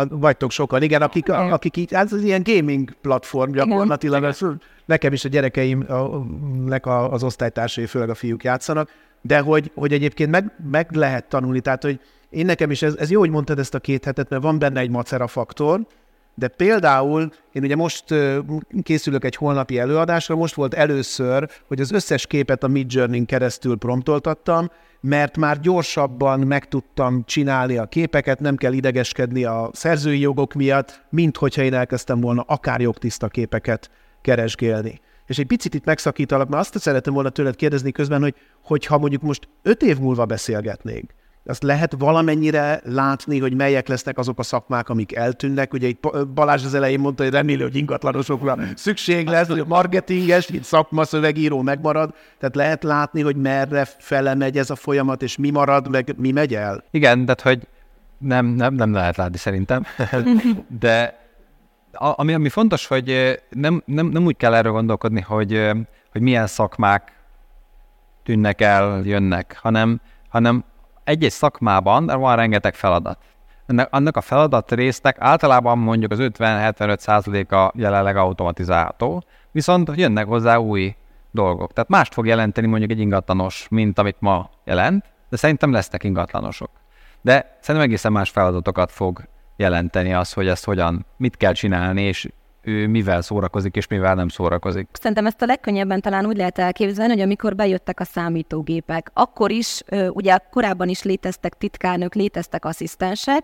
Vagytok 0.10 0.52
sokan, 0.52 0.82
igen, 0.82 1.02
akik, 1.02 1.28
igen. 1.28 1.52
akik 1.52 1.78
így, 1.78 1.94
ez 1.94 2.14
az 2.14 2.24
ilyen 2.24 2.42
gaming 2.44 2.92
platform 3.02 3.52
gyakorlatilag, 3.52 4.24
ez, 4.24 4.40
nekem 4.86 5.14
is 5.14 5.26
a 5.26 5.30
gyerekeimnek 5.30 6.86
az 6.86 7.24
osztálytársai, 7.24 7.86
főleg 7.86 8.10
a 8.10 8.16
fiúk 8.16 8.44
játszanak, 8.44 8.90
de 9.22 9.40
hogy, 9.40 9.72
hogy 9.76 9.94
egyébként 9.94 10.30
meg, 10.30 10.52
meg 10.72 10.92
lehet 10.92 11.26
tanulni, 11.26 11.60
tehát 11.60 11.84
hogy 11.84 12.00
én 12.30 12.46
nekem 12.46 12.72
is, 12.72 12.82
ez, 12.82 12.96
ez 12.96 13.12
jó, 13.12 13.20
hogy 13.20 13.30
mondtad 13.30 13.60
ezt 13.60 13.74
a 13.74 13.80
két 13.80 14.06
hetet, 14.06 14.30
mert 14.30 14.44
van 14.44 14.60
benne 14.60 14.80
egy 14.80 14.90
macera 14.90 15.28
faktor, 15.28 15.82
de 16.36 16.48
például 16.48 17.32
én 17.52 17.64
ugye 17.64 17.76
most 17.76 18.06
készülök 18.84 19.24
egy 19.24 19.36
holnapi 19.36 19.80
előadásra, 19.80 20.36
most 20.36 20.56
volt 20.56 20.74
először, 20.74 21.50
hogy 21.68 21.80
az 21.82 21.92
összes 21.92 22.28
képet 22.28 22.64
a 22.64 22.68
Midjourney-n 22.68 23.26
keresztül 23.26 23.78
promptoltattam, 23.78 24.70
mert 25.02 25.38
már 25.38 25.60
gyorsabban 25.60 26.40
meg 26.40 26.68
tudtam 26.68 27.24
csinálni 27.26 27.78
a 27.78 27.86
képeket, 27.86 28.40
nem 28.40 28.56
kell 28.56 28.74
idegeskedni 28.74 29.44
a 29.44 29.70
szerzői 29.74 30.20
jogok 30.20 30.54
miatt, 30.54 31.04
mint 31.10 31.38
hogyha 31.38 31.62
én 31.62 31.74
elkezdtem 31.74 32.20
volna 32.20 32.42
akár 32.42 32.82
jogtiszta 32.82 33.28
képeket 33.28 33.90
keresgélni. 34.22 35.00
És 35.26 35.40
egy 35.40 35.48
picit 35.48 35.74
itt 35.74 35.86
megszakítalak, 35.86 36.50
mert 36.50 36.62
azt 36.62 36.80
szeretem 36.80 37.14
volna 37.14 37.30
tőled 37.30 37.56
kérdezni 37.56 37.92
közben, 37.92 38.22
hogy 38.22 38.36
hogyha 38.64 38.98
mondjuk 38.98 39.22
most 39.22 39.48
öt 39.62 39.82
év 39.82 40.00
múlva 40.00 40.26
beszélgetnénk, 40.26 41.12
azt 41.46 41.64
lehet 41.64 41.96
valamennyire 41.98 42.82
látni, 42.84 43.40
hogy 43.40 43.54
melyek 43.54 43.88
lesznek 43.88 44.18
azok 44.18 44.40
a 44.40 44.44
szakmák, 44.44 44.90
amik 44.90 45.16
eltűnnek. 45.16 45.74
Ugye 45.74 45.88
itt 45.88 46.28
Balázs 46.34 46.66
az 46.66 46.74
elején 46.74 47.00
mondta, 47.00 47.24
hogy 47.24 47.32
remélő, 47.32 47.64
hogy 47.64 47.76
ingatlanosokra 47.76 48.58
szükség 48.76 49.28
lesz, 49.28 49.48
hogy 49.48 49.60
a 49.60 49.66
marketinges, 49.66 50.50
itt 50.50 50.64
szakma, 50.64 51.04
szövegíró 51.04 51.62
megmarad. 51.62 52.14
Tehát 52.40 52.56
lehet 52.56 52.84
látni, 52.84 53.22
hogy 53.22 53.36
merre 53.36 53.86
fele 53.98 54.36
megy 54.36 54.58
ez 54.58 54.70
a 54.70 54.76
folyamat, 54.76 55.22
és 55.22 55.38
mi 55.38 55.50
marad, 55.50 55.90
meg 55.90 56.14
mi 56.18 56.32
megy 56.32 56.54
el. 56.56 56.84
Igen, 56.92 57.26
tehát 57.26 57.42
hogy 57.42 57.68
nem, 58.18 58.46
nem, 58.46 58.74
nem 58.74 58.94
lehet 58.94 59.18
látni 59.18 59.38
szerintem, 59.38 59.86
de 60.80 61.20
ami, 61.92 62.34
ami 62.34 62.50
fontos, 62.50 62.88
hogy 62.88 63.40
nem, 63.50 63.84
nem, 63.86 64.08
nem 64.08 64.26
úgy 64.26 64.38
kell 64.38 64.54
erről 64.54 64.72
gondolkodni, 64.72 65.22
hogy, 65.22 65.70
hogy 66.12 66.22
milyen 66.22 66.48
szakmák 66.48 67.12
tűnnek 68.24 68.62
el, 68.62 69.02
jönnek, 69.04 69.58
hanem, 69.62 70.02
hanem 70.30 70.64
egy-egy 71.12 71.32
szakmában 71.32 72.06
van 72.06 72.36
rengeteg 72.36 72.74
feladat. 72.74 73.18
Ennek, 73.66 73.88
annak 73.92 74.18
a 74.18 74.22
feladat 74.22 74.72
résznek 74.72 75.16
általában 75.20 75.78
mondjuk 75.78 76.12
az 76.12 76.18
50-75 76.22 76.98
százaléka 76.98 77.72
jelenleg 77.76 78.18
automatizálható, 78.18 79.24
viszont 79.52 79.92
jönnek 79.96 80.26
hozzá 80.26 80.56
új 80.58 80.96
dolgok. 81.32 81.74
Tehát 81.74 81.90
mást 81.90 82.14
fog 82.14 82.28
jelenteni 82.28 82.68
mondjuk 82.68 82.92
egy 82.92 83.00
ingatlanos, 83.00 83.68
mint 83.70 84.00
amit 84.00 84.16
ma 84.20 84.50
jelent, 84.66 85.06
de 85.30 85.38
szerintem 85.38 85.72
lesznek 85.72 86.04
ingatlanosok. 86.04 86.70
De 87.22 87.58
szerintem 87.62 87.90
egészen 87.90 88.12
más 88.12 88.30
feladatokat 88.30 88.92
fog 88.92 89.28
jelenteni 89.56 90.14
az, 90.14 90.34
hogy 90.34 90.48
ezt 90.48 90.66
hogyan, 90.66 91.06
mit 91.18 91.38
kell 91.38 91.54
csinálni, 91.54 92.02
és 92.02 92.30
ő 92.62 92.88
mivel 92.88 93.22
szórakozik, 93.22 93.76
és 93.76 93.88
mivel 93.88 94.16
nem 94.16 94.28
szórakozik. 94.28 94.88
Szerintem 94.92 95.26
ezt 95.26 95.42
a 95.42 95.46
legkönnyebben 95.46 96.02
talán 96.02 96.26
úgy 96.26 96.38
lehet 96.38 96.60
elképzelni, 96.60 97.14
hogy 97.14 97.22
amikor 97.22 97.56
bejöttek 97.56 98.00
a 98.00 98.04
számítógépek, 98.04 99.12
akkor 99.14 99.52
is, 99.52 99.82
ugye 100.10 100.38
korábban 100.52 100.90
is 100.90 101.04
léteztek 101.04 101.58
titkárnök, 101.58 102.16
léteztek 102.16 102.66
asszisztensek, 102.66 103.44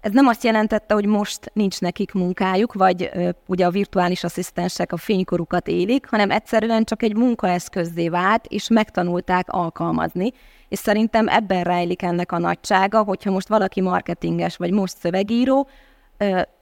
ez 0.00 0.12
nem 0.12 0.26
azt 0.26 0.44
jelentette, 0.44 0.94
hogy 0.94 1.06
most 1.06 1.50
nincs 1.52 1.80
nekik 1.80 2.12
munkájuk, 2.12 2.72
vagy 2.72 3.10
ugye 3.46 3.66
a 3.66 3.70
virtuális 3.70 4.24
asszisztensek 4.24 4.92
a 4.92 4.96
fénykorukat 4.96 5.68
élik, 5.68 6.06
hanem 6.08 6.30
egyszerűen 6.30 6.84
csak 6.84 7.02
egy 7.02 7.16
munkaeszközzé 7.16 8.08
vált, 8.08 8.46
és 8.46 8.68
megtanulták 8.68 9.46
alkalmazni. 9.48 10.32
És 10.68 10.78
szerintem 10.78 11.28
ebben 11.28 11.62
rejlik 11.62 12.02
ennek 12.02 12.32
a 12.32 12.38
nagysága, 12.38 13.02
hogyha 13.02 13.30
most 13.30 13.48
valaki 13.48 13.80
marketinges, 13.80 14.56
vagy 14.56 14.70
most 14.70 14.96
szövegíró, 14.96 15.68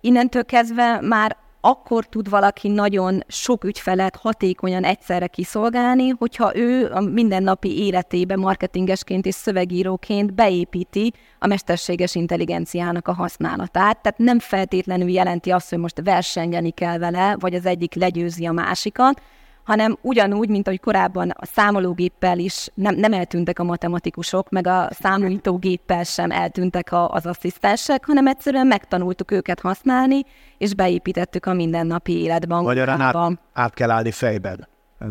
innentől 0.01 0.45
kezdve 0.45 1.01
már 1.01 1.37
akkor 1.61 2.07
tud 2.07 2.29
valaki 2.29 2.69
nagyon 2.69 3.23
sok 3.29 3.65
ügyfelet 3.65 4.17
hatékonyan 4.17 4.85
egyszerre 4.85 5.27
kiszolgálni, 5.27 6.09
hogyha 6.09 6.57
ő 6.57 6.91
a 6.93 7.01
mindennapi 7.01 7.79
életébe 7.85 8.37
marketingesként 8.37 9.27
és 9.27 9.35
szövegíróként 9.35 10.35
beépíti 10.35 11.13
a 11.39 11.47
mesterséges 11.47 12.15
intelligenciának 12.15 13.09
a 13.09 13.13
használatát. 13.13 14.03
Tehát 14.03 14.19
nem 14.19 14.39
feltétlenül 14.39 15.09
jelenti 15.09 15.51
azt, 15.51 15.69
hogy 15.71 15.79
most 15.79 16.01
versengeni 16.05 16.71
kell 16.71 16.99
vele, 16.99 17.37
vagy 17.39 17.55
az 17.55 17.67
egyik 17.67 17.95
legyőzi 17.95 18.47
a 18.47 18.53
másikat, 18.53 19.23
hanem 19.65 19.99
ugyanúgy, 20.01 20.49
mint 20.49 20.67
ahogy 20.67 20.81
korábban 20.81 21.31
a 21.31 21.47
számológéppel 21.47 22.39
is 22.39 22.69
nem, 22.75 22.95
nem 22.95 23.13
eltűntek 23.13 23.59
a 23.59 23.65
matematikusok, 23.65 24.51
meg 24.51 24.67
a 24.67 24.89
számolítógéppel 24.91 26.05
sem 26.05 26.31
eltűntek 26.31 26.93
a, 26.93 27.11
az 27.11 27.27
asszisztensek, 27.27 28.05
hanem 28.05 28.27
egyszerűen 28.27 28.67
megtanultuk 28.67 29.31
őket 29.31 29.61
használni, 29.61 30.25
és 30.59 30.75
beépítettük 30.75 31.47
a 31.47 31.55
mindennapi 31.55 32.23
életben. 32.23 32.63
Magyarán 32.63 33.01
át, 33.01 33.39
át 33.53 33.75
kell 33.75 33.91
állni 33.91 34.11
fejben. 34.11 34.69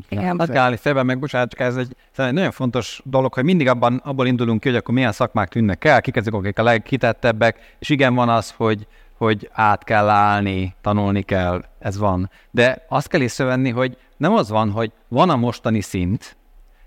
Igen. 0.09 0.41
Át 0.41 0.49
kell 0.49 0.63
állni 0.63 0.75
fejben, 0.75 1.05
meg 1.05 1.19
bocsánat, 1.19 1.49
csak 1.49 1.59
ez 1.59 1.75
egy, 1.75 1.95
egy 2.15 2.33
nagyon 2.33 2.51
fontos 2.51 3.01
dolog, 3.03 3.33
hogy 3.33 3.43
mindig 3.43 3.67
abban, 3.67 4.01
abból 4.03 4.27
indulunk 4.27 4.59
ki, 4.59 4.67
hogy 4.67 4.77
akkor 4.77 4.93
milyen 4.93 5.11
szakmák 5.11 5.49
tűnnek 5.49 5.85
el, 5.85 6.01
kik 6.01 6.15
ezek, 6.15 6.33
akik 6.33 6.59
a 6.59 6.63
legkitettebbek, 6.63 7.75
és 7.79 7.89
igen, 7.89 8.15
van 8.15 8.29
az, 8.29 8.53
hogy 8.57 8.87
hogy 9.19 9.49
át 9.53 9.83
kell 9.83 10.09
állni, 10.09 10.75
tanulni 10.81 11.21
kell, 11.21 11.63
ez 11.79 11.97
van. 11.97 12.29
De 12.51 12.85
azt 12.89 13.07
kell 13.07 13.21
észrevenni, 13.21 13.69
hogy 13.69 13.97
nem 14.17 14.33
az 14.33 14.49
van, 14.49 14.71
hogy 14.71 14.91
van 15.07 15.29
a 15.29 15.35
mostani 15.35 15.81
szint, 15.81 16.37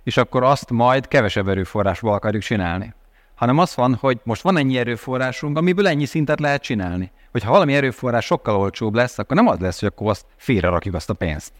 és 0.03 0.17
akkor 0.17 0.43
azt 0.43 0.71
majd 0.71 1.09
kevesebb 1.09 1.49
erőforrásból 1.49 2.13
akarjuk 2.13 2.43
csinálni. 2.43 2.95
Hanem 3.35 3.59
az 3.59 3.75
van, 3.75 3.95
hogy 3.95 4.21
most 4.25 4.43
van 4.43 4.57
ennyi 4.57 4.79
erőforrásunk, 4.79 5.57
amiből 5.57 5.87
ennyi 5.87 6.05
szintet 6.05 6.41
lehet 6.41 6.63
csinálni. 6.63 7.11
Hogyha 7.33 7.51
valami 7.51 7.75
erőforrás 7.75 8.25
sokkal 8.25 8.57
olcsóbb 8.57 8.95
lesz, 8.95 9.19
akkor 9.19 9.37
nem 9.37 9.47
az 9.47 9.59
lesz, 9.59 9.81
hogy 9.81 9.89
akkor 9.89 10.11
azt 10.11 10.27
félre 10.37 10.69
rakjuk 10.69 10.95
azt 10.95 11.11
a 11.11 11.15
pénzt. 11.15 11.53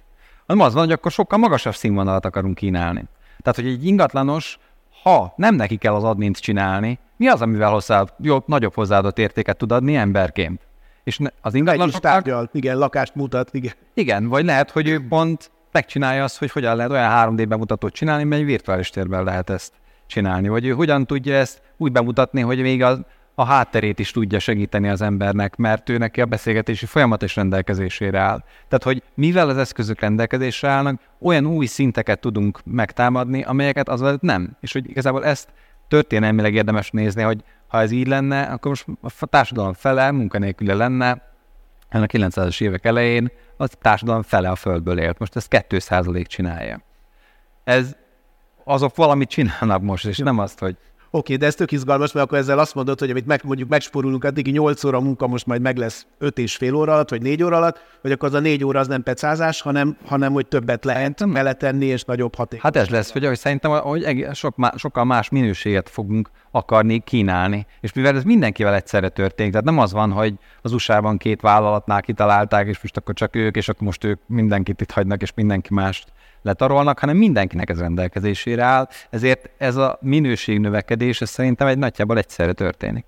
Hanem 0.47 0.65
az 0.65 0.73
van, 0.73 0.83
hogy 0.83 0.93
akkor 0.93 1.11
sokkal 1.11 1.39
magasabb 1.39 1.75
színvonalat 1.75 2.25
akarunk 2.25 2.55
kínálni. 2.55 3.05
Tehát, 3.43 3.59
hogy 3.61 3.67
egy 3.67 3.87
ingatlanos, 3.87 4.59
ha 5.03 5.33
nem 5.37 5.55
neki 5.55 5.77
kell 5.77 5.95
az 5.95 6.05
admint 6.05 6.39
csinálni, 6.39 6.99
mi 7.17 7.29
az, 7.29 7.43
amivel 7.43 7.71
hozzá, 7.71 8.05
jobb, 8.21 8.43
nagyobb 8.47 8.75
hozzáadott 8.75 9.19
értéket 9.19 9.57
tud 9.57 9.73
adni 9.73 9.97
emberként? 9.97 10.61
És 11.05 11.19
az 11.41 11.55
ingatlanosoknak... 11.55 12.49
igen, 12.53 12.79
lakást 12.79 13.15
mutat, 13.15 13.55
igen. 13.55 13.73
Igen, 13.95 14.29
vagy 14.29 14.45
lehet, 14.45 14.71
hogy 14.71 14.89
ő 14.89 15.07
pont 15.09 15.51
megcsinálja 15.73 16.25
azt, 16.25 16.39
hogy 16.39 16.51
hogyan 16.51 16.77
lehet 16.77 16.91
olyan 16.91 17.37
3D 17.37 17.45
bemutatót 17.49 17.93
csinálni, 17.93 18.25
mert 18.25 18.41
egy 18.41 18.47
virtuális 18.47 18.91
térben 18.91 19.25
lehet 19.25 19.51
ezt 19.51 19.73
csinálni. 20.07 20.49
Vagy 20.49 20.67
ő 20.67 20.71
hogyan 20.71 21.07
tudja 21.07 21.35
ezt 21.35 21.63
úgy 21.77 21.93
bemutatni, 21.93 22.41
hogy 22.41 22.61
még 22.61 22.83
a, 22.83 22.99
a 23.35 23.45
hátterét 23.45 23.99
is 23.99 24.11
tudja 24.11 24.39
segíteni 24.39 24.89
az 24.89 25.03
embernek, 25.03 25.57
mert 25.57 25.89
ő 25.89 25.99
neki 25.99 26.21
a 26.21 26.27
beszélgetési 26.27 26.87
folyamat 26.87 27.23
is 27.23 27.37
rendelkezésére 27.37 28.19
áll. 28.19 28.45
Tehát, 28.69 28.83
hogy 28.83 29.03
mivel 29.15 29.49
az 29.49 29.57
eszközök 29.57 30.01
rendelkezésre 30.01 30.69
állnak, 30.69 31.01
olyan 31.21 31.47
új 31.47 31.67
szinteket 31.67 32.21
tudunk 32.21 32.61
megtámadni, 32.65 33.43
amelyeket 33.43 33.89
az 33.89 34.17
nem. 34.21 34.57
És 34.61 34.73
hogy 34.73 34.91
igazából 34.91 35.25
ezt 35.25 35.49
történelmileg 35.89 36.55
érdemes 36.55 36.91
nézni, 36.91 37.23
hogy 37.23 37.45
ha 37.67 37.81
ez 37.81 37.91
így 37.91 38.07
lenne, 38.07 38.43
akkor 38.43 38.79
most 39.01 39.23
a 39.23 39.27
társadalom 39.27 39.73
fele 39.73 40.11
munkanélküle 40.11 40.75
lenne, 40.75 41.31
a 41.91 41.99
900-as 41.99 42.63
évek 42.63 42.85
elején 42.85 43.31
a 43.57 43.67
társadalom 43.67 44.23
fele 44.23 44.51
a 44.51 44.55
földből 44.55 44.99
élt. 44.99 45.19
Most 45.19 45.37
ez 45.37 45.47
2% 45.51 46.27
csinálja. 46.27 46.81
Ez 47.65 47.97
azok 48.65 48.97
valamit 48.97 49.29
csinálnak 49.29 49.83
most, 49.83 50.07
és 50.07 50.19
nem 50.19 50.39
azt, 50.39 50.59
hogy 50.59 50.77
Oké, 51.15 51.37
de 51.37 51.47
ez 51.47 51.55
tök 51.55 51.73
izgalmas, 51.73 52.13
mert 52.13 52.27
akkor 52.27 52.39
ezzel 52.39 52.59
azt 52.59 52.75
mondod, 52.75 52.99
hogy 52.99 53.11
amit 53.11 53.27
meg, 53.27 53.41
mondjuk 53.45 53.69
megsporulunk 53.69 54.25
addigi 54.25 54.51
8 54.51 54.85
óra 54.85 55.01
munka 55.01 55.27
most 55.27 55.47
majd 55.47 55.61
meg 55.61 55.77
lesz 55.77 56.07
5 56.19 56.39
és 56.39 56.57
fél 56.57 56.75
óra 56.75 56.93
alatt, 56.93 57.11
vagy 57.11 57.23
4 57.23 57.43
óra 57.43 57.57
alatt, 57.57 57.81
hogy 58.01 58.13
akkor 58.13 58.29
az 58.29 58.35
a 58.35 58.41
4 58.41 58.65
óra 58.65 58.81
az 58.81 58.87
nem 58.87 59.03
pecázás, 59.03 59.61
hanem, 59.61 59.97
hanem 60.07 60.33
hogy 60.33 60.47
többet 60.47 60.85
lehet 60.85 61.33
beletenni, 61.33 61.87
és 61.87 62.05
nagyobb 62.05 62.35
haték. 62.35 62.61
Hát 62.61 62.77
ez 62.77 62.89
lesz, 62.89 63.13
hogy, 63.13 63.27
hogy 63.27 63.39
szerintem 63.39 63.71
hogy 63.71 64.27
sok, 64.33 64.55
sokkal 64.77 65.05
más 65.05 65.29
minőséget 65.29 65.89
fogunk 65.89 66.31
akarni 66.51 66.99
kínálni. 66.99 67.67
És 67.81 67.93
mivel 67.93 68.17
ez 68.17 68.25
mindenkivel 68.25 68.75
egyszerre 68.75 69.09
történik, 69.09 69.53
tehát 69.53 69.67
nem 69.67 69.79
az 69.79 69.93
van, 69.93 70.13
hogy 70.13 70.35
az 70.63 70.73
USA-ban 70.73 71.17
két 71.17 71.41
vállalatnál 71.41 72.03
kitalálták, 72.03 72.67
és 72.67 72.83
most 72.83 72.97
akkor 72.97 73.15
csak 73.15 73.37
ők, 73.37 73.57
és 73.57 73.69
akkor 73.69 73.87
most 73.87 74.05
ők 74.05 74.21
mindenkit 74.27 74.81
itt 74.81 74.91
hagynak, 74.91 75.23
és 75.23 75.33
mindenki 75.35 75.75
mást 75.75 76.13
letarolnak, 76.43 76.99
hanem 76.99 77.17
mindenkinek 77.17 77.71
ez 77.71 77.79
rendelkezésére 77.79 78.63
áll, 78.63 78.89
ezért 79.11 79.51
ez 79.59 79.77
a 79.77 79.99
minőség 80.01 80.59
növekedés 80.59 81.21
ez 81.21 81.31
szerintem 81.31 81.67
egy 81.67 81.79
nagyjából 81.79 82.19
egyszerre 82.19 82.53
történik. 82.53 83.05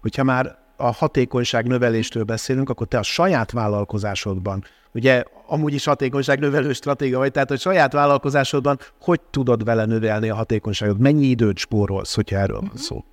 Hogyha 0.00 0.24
már 0.24 0.58
a 0.76 0.92
hatékonyság 0.92 1.66
növeléstől 1.66 2.22
beszélünk, 2.22 2.70
akkor 2.70 2.86
te 2.86 2.98
a 2.98 3.02
saját 3.02 3.50
vállalkozásodban, 3.50 4.64
ugye 4.92 5.24
amúgy 5.46 5.74
is 5.74 5.84
hatékonyság 5.84 6.38
növelő 6.38 6.72
stratégia 6.72 7.18
vagy, 7.18 7.30
tehát 7.30 7.50
a 7.50 7.56
saját 7.56 7.92
vállalkozásodban 7.92 8.78
hogy 9.00 9.20
tudod 9.20 9.64
vele 9.64 9.84
növelni 9.84 10.28
a 10.28 10.34
hatékonyságot? 10.34 10.98
Mennyi 10.98 11.26
időt 11.26 11.58
spórolsz, 11.58 12.14
hogyha 12.14 12.36
erről 12.36 12.60
van 12.60 12.76
szó? 12.76 13.04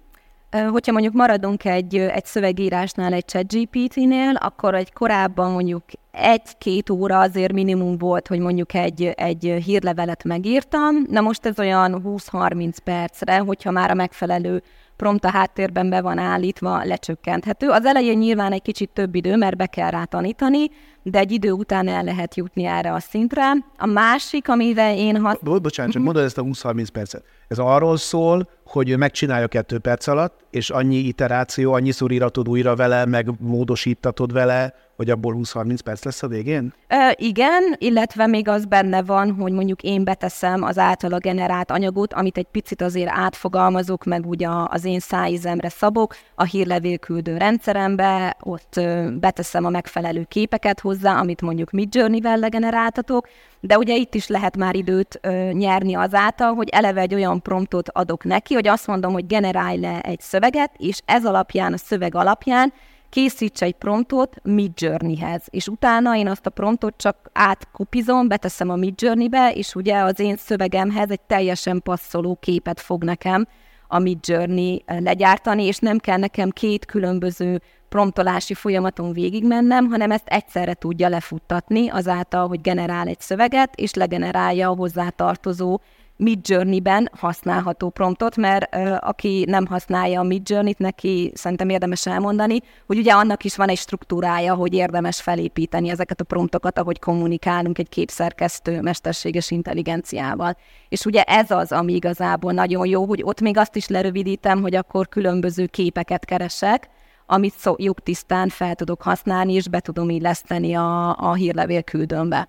Hogyha 0.66 0.92
mondjuk 0.92 1.14
maradunk 1.14 1.66
egy, 1.66 1.96
egy 1.96 2.26
szövegírásnál, 2.26 3.14
egy 3.14 3.28
chat 3.28 3.54
GPT-nél, 3.54 4.36
akkor 4.36 4.76
egy 4.76 4.94
korábban 4.94 5.52
mondjuk 5.52 5.84
egy-két 6.12 6.90
óra 6.90 7.20
azért 7.20 7.54
minimum 7.54 7.98
volt, 7.98 8.28
hogy 8.28 8.40
mondjuk 8.40 8.74
egy, 8.74 9.04
egy 9.04 9.62
hírlevelet 9.66 10.24
megírtam. 10.24 10.96
Na 11.10 11.22
most 11.22 11.46
ez 11.46 11.60
olyan 11.60 12.02
20-30 12.06 12.78
percre, 12.84 13.38
hogyha 13.38 13.72
már 13.72 13.92
a 13.92 13.94
megfelelő 13.94 14.64
prompt 14.98 15.26
a 15.26 15.30
háttérben 15.30 15.90
be 15.90 16.02
van 16.02 16.18
állítva, 16.18 16.84
lecsökkenthető. 16.84 17.70
Az 17.70 17.86
elején 17.86 18.18
nyilván 18.18 18.52
egy 18.52 18.62
kicsit 18.62 18.90
több 18.90 19.16
idő, 19.16 19.36
mert 19.36 19.58
be 19.58 19.66
kell 19.66 19.90
rá 19.90 20.04
tanítani, 20.04 20.70
de 21.04 21.20
egy 21.20 21.32
idő 21.32 21.52
után 21.52 21.88
el 21.88 22.04
lehet 22.04 22.36
jutni 22.36 22.66
erre 22.66 22.94
a 22.94 23.00
szintre. 23.00 23.52
A 23.78 23.86
másik, 23.86 24.50
amivel 24.50 24.98
én... 24.98 25.22
Hat... 25.22 25.44
Bo- 25.44 25.62
bocsánat, 25.62 25.92
csak 25.92 26.04
mondod 26.04 26.24
ezt 26.24 26.38
a 26.38 26.44
20-30 26.44 26.88
percet. 26.94 27.24
Ez 27.48 27.58
arról 27.58 27.98
szól, 27.98 28.50
hogy 28.66 28.98
megcsinálja 28.98 29.48
kettő 29.48 29.80
perc 29.80 30.08
alatt, 30.08 30.40
és 30.50 30.70
annyi 30.70 30.96
iteráció, 30.96 31.74
annyi 31.74 31.92
íratod 32.10 32.50
újra 32.50 32.76
vele, 32.76 33.06
meg 33.06 33.32
módosítatod 33.40 34.34
vele, 34.34 34.74
hogy 34.98 35.10
abból 35.10 35.36
20-30 35.38 35.78
perc 35.84 36.04
lesz 36.04 36.24
a 36.24 36.28
végén? 36.28 36.74
Ö, 36.88 36.96
igen, 37.16 37.76
illetve 37.78 38.28
még 38.28 38.48
az 38.48 38.66
benne 38.66 39.04
van, 39.04 39.36
hogy 39.40 39.52
mondjuk 39.52 39.82
én 39.82 40.04
beteszem 40.04 40.64
az 40.64 40.78
általa 40.78 41.18
generált 41.18 41.72
anyagot, 41.72 42.14
amit 42.14 42.38
egy 42.38 42.48
picit 42.52 42.82
azért 42.82 43.10
átfogalmazok, 43.12 44.04
meg 44.04 44.26
ugye 44.26 44.48
az 44.66 44.86
én 44.86 45.00
szájízemre 45.00 45.70
szabok, 45.70 46.16
a 46.36 46.44
hírlevélküldő 46.44 47.38
rendszerembe, 47.38 48.38
ott 48.40 48.78
ö, 48.78 49.10
beteszem 49.20 49.66
a 49.66 49.70
megfelelő 49.70 50.24
képeket 50.28 50.80
hozzá, 50.80 51.20
amit 51.20 51.42
mondjuk 51.42 51.72
Midjourney-vel 51.72 52.38
legeneráltatok, 52.38 53.28
de 53.60 53.78
ugye 53.78 53.96
itt 53.96 54.14
is 54.14 54.28
lehet 54.28 54.58
már 54.58 54.76
időt 54.76 55.20
ö, 55.22 55.50
nyerni 55.52 55.96
azáltal, 55.96 56.54
hogy 56.54 56.70
eleve 56.70 57.02
egy 57.02 57.14
olyan 57.14 57.42
promptot 57.42 57.90
adok 57.90 58.24
neki, 58.24 58.54
hogy 58.54 58.68
azt 58.68 58.88
mondom, 58.88 59.14
hogy 59.14 59.26
generálj 59.26 59.80
le 59.80 60.02
egy 60.02 60.20
szöveget, 60.20 60.72
és 60.78 61.02
ez 61.06 61.26
alapján, 61.26 61.74
a 61.74 61.78
szöveg 61.78 62.16
alapján 62.16 62.74
készíts 63.10 63.62
egy 63.62 63.76
promptot 63.76 64.36
Midjourney-hez, 64.44 65.44
és 65.50 65.68
utána 65.68 66.16
én 66.16 66.28
azt 66.28 66.46
a 66.46 66.50
promptot 66.50 66.94
csak 66.98 67.30
átkopizom, 67.34 68.28
beteszem 68.28 68.70
a 68.70 68.76
Midjourney-be, 68.76 69.52
és 69.54 69.76
ugye 69.76 69.98
az 70.00 70.20
én 70.20 70.36
szövegemhez 70.36 71.12
egy 71.12 71.22
teljesen 71.22 71.82
passzoló 71.82 72.38
képet 72.42 72.80
fog 72.80 73.04
nekem 73.04 73.48
a 73.88 74.00
Midjourney 74.00 74.84
legyártani, 74.86 75.64
és 75.64 75.78
nem 75.78 75.98
kell 75.98 76.18
nekem 76.18 76.50
két 76.50 76.86
különböző 76.86 77.62
promptolási 77.90 78.54
folyamaton 78.54 79.14
végigmennem, 79.14 79.86
hanem 79.86 80.12
ezt 80.12 80.28
egyszerre 80.28 80.74
tudja 80.74 81.10
lefuttatni 81.10 81.90
azáltal, 81.90 82.48
hogy 82.48 82.62
generál 82.62 83.08
egy 83.08 83.20
szöveget, 83.20 83.76
és 83.76 83.94
legenerálja 83.94 84.70
a 84.70 84.76
hozzátartozó 84.76 85.80
Midjourney-ben 86.18 87.10
használható 87.18 87.90
promptot, 87.90 88.36
mert 88.36 88.76
ö, 88.76 88.96
aki 89.00 89.46
nem 89.48 89.66
használja 89.66 90.20
a 90.20 90.24
Midjourney-t, 90.24 90.78
neki 90.78 91.32
szerintem 91.36 91.70
érdemes 91.70 92.06
elmondani, 92.06 92.60
hogy 92.88 92.98
ugye 92.98 93.12
annak 93.12 93.44
is 93.44 93.56
van 93.56 93.70
egy 93.70 93.78
struktúrája, 93.78 94.54
hogy 94.54 94.74
érdemes 94.74 95.22
felépíteni 95.22 95.90
ezeket 95.90 96.22
a 96.22 96.24
promptokat, 96.24 96.80
ahogy 96.80 97.00
kommunikálunk 97.00 97.78
egy 97.78 97.90
képszerkesztő 97.90 98.82
mesterséges 98.82 99.52
intelligenciával. 99.52 100.58
És 100.90 101.06
ugye 101.06 101.22
ez 101.22 101.52
az, 101.52 101.72
ami 101.72 101.94
igazából 101.94 102.52
nagyon 102.52 102.88
jó, 102.88 103.06
hogy 103.06 103.22
ott 103.24 103.42
még 103.42 103.58
azt 103.58 103.76
is 103.76 103.88
lerövidítem, 103.88 104.62
hogy 104.62 104.76
akkor 104.76 105.08
különböző 105.08 105.66
képeket 105.66 106.26
keresek, 106.26 106.90
amit 107.26 107.54
szó, 107.54 107.76
tisztán 108.04 108.50
fel 108.50 108.76
tudok 108.76 109.02
használni, 109.02 109.54
és 109.54 109.68
be 109.68 109.80
tudom 109.80 110.10
illeszteni 110.10 110.74
a, 110.74 111.16
a 111.18 111.34
hírlevél 111.34 111.84
küldőmbe. 111.84 112.48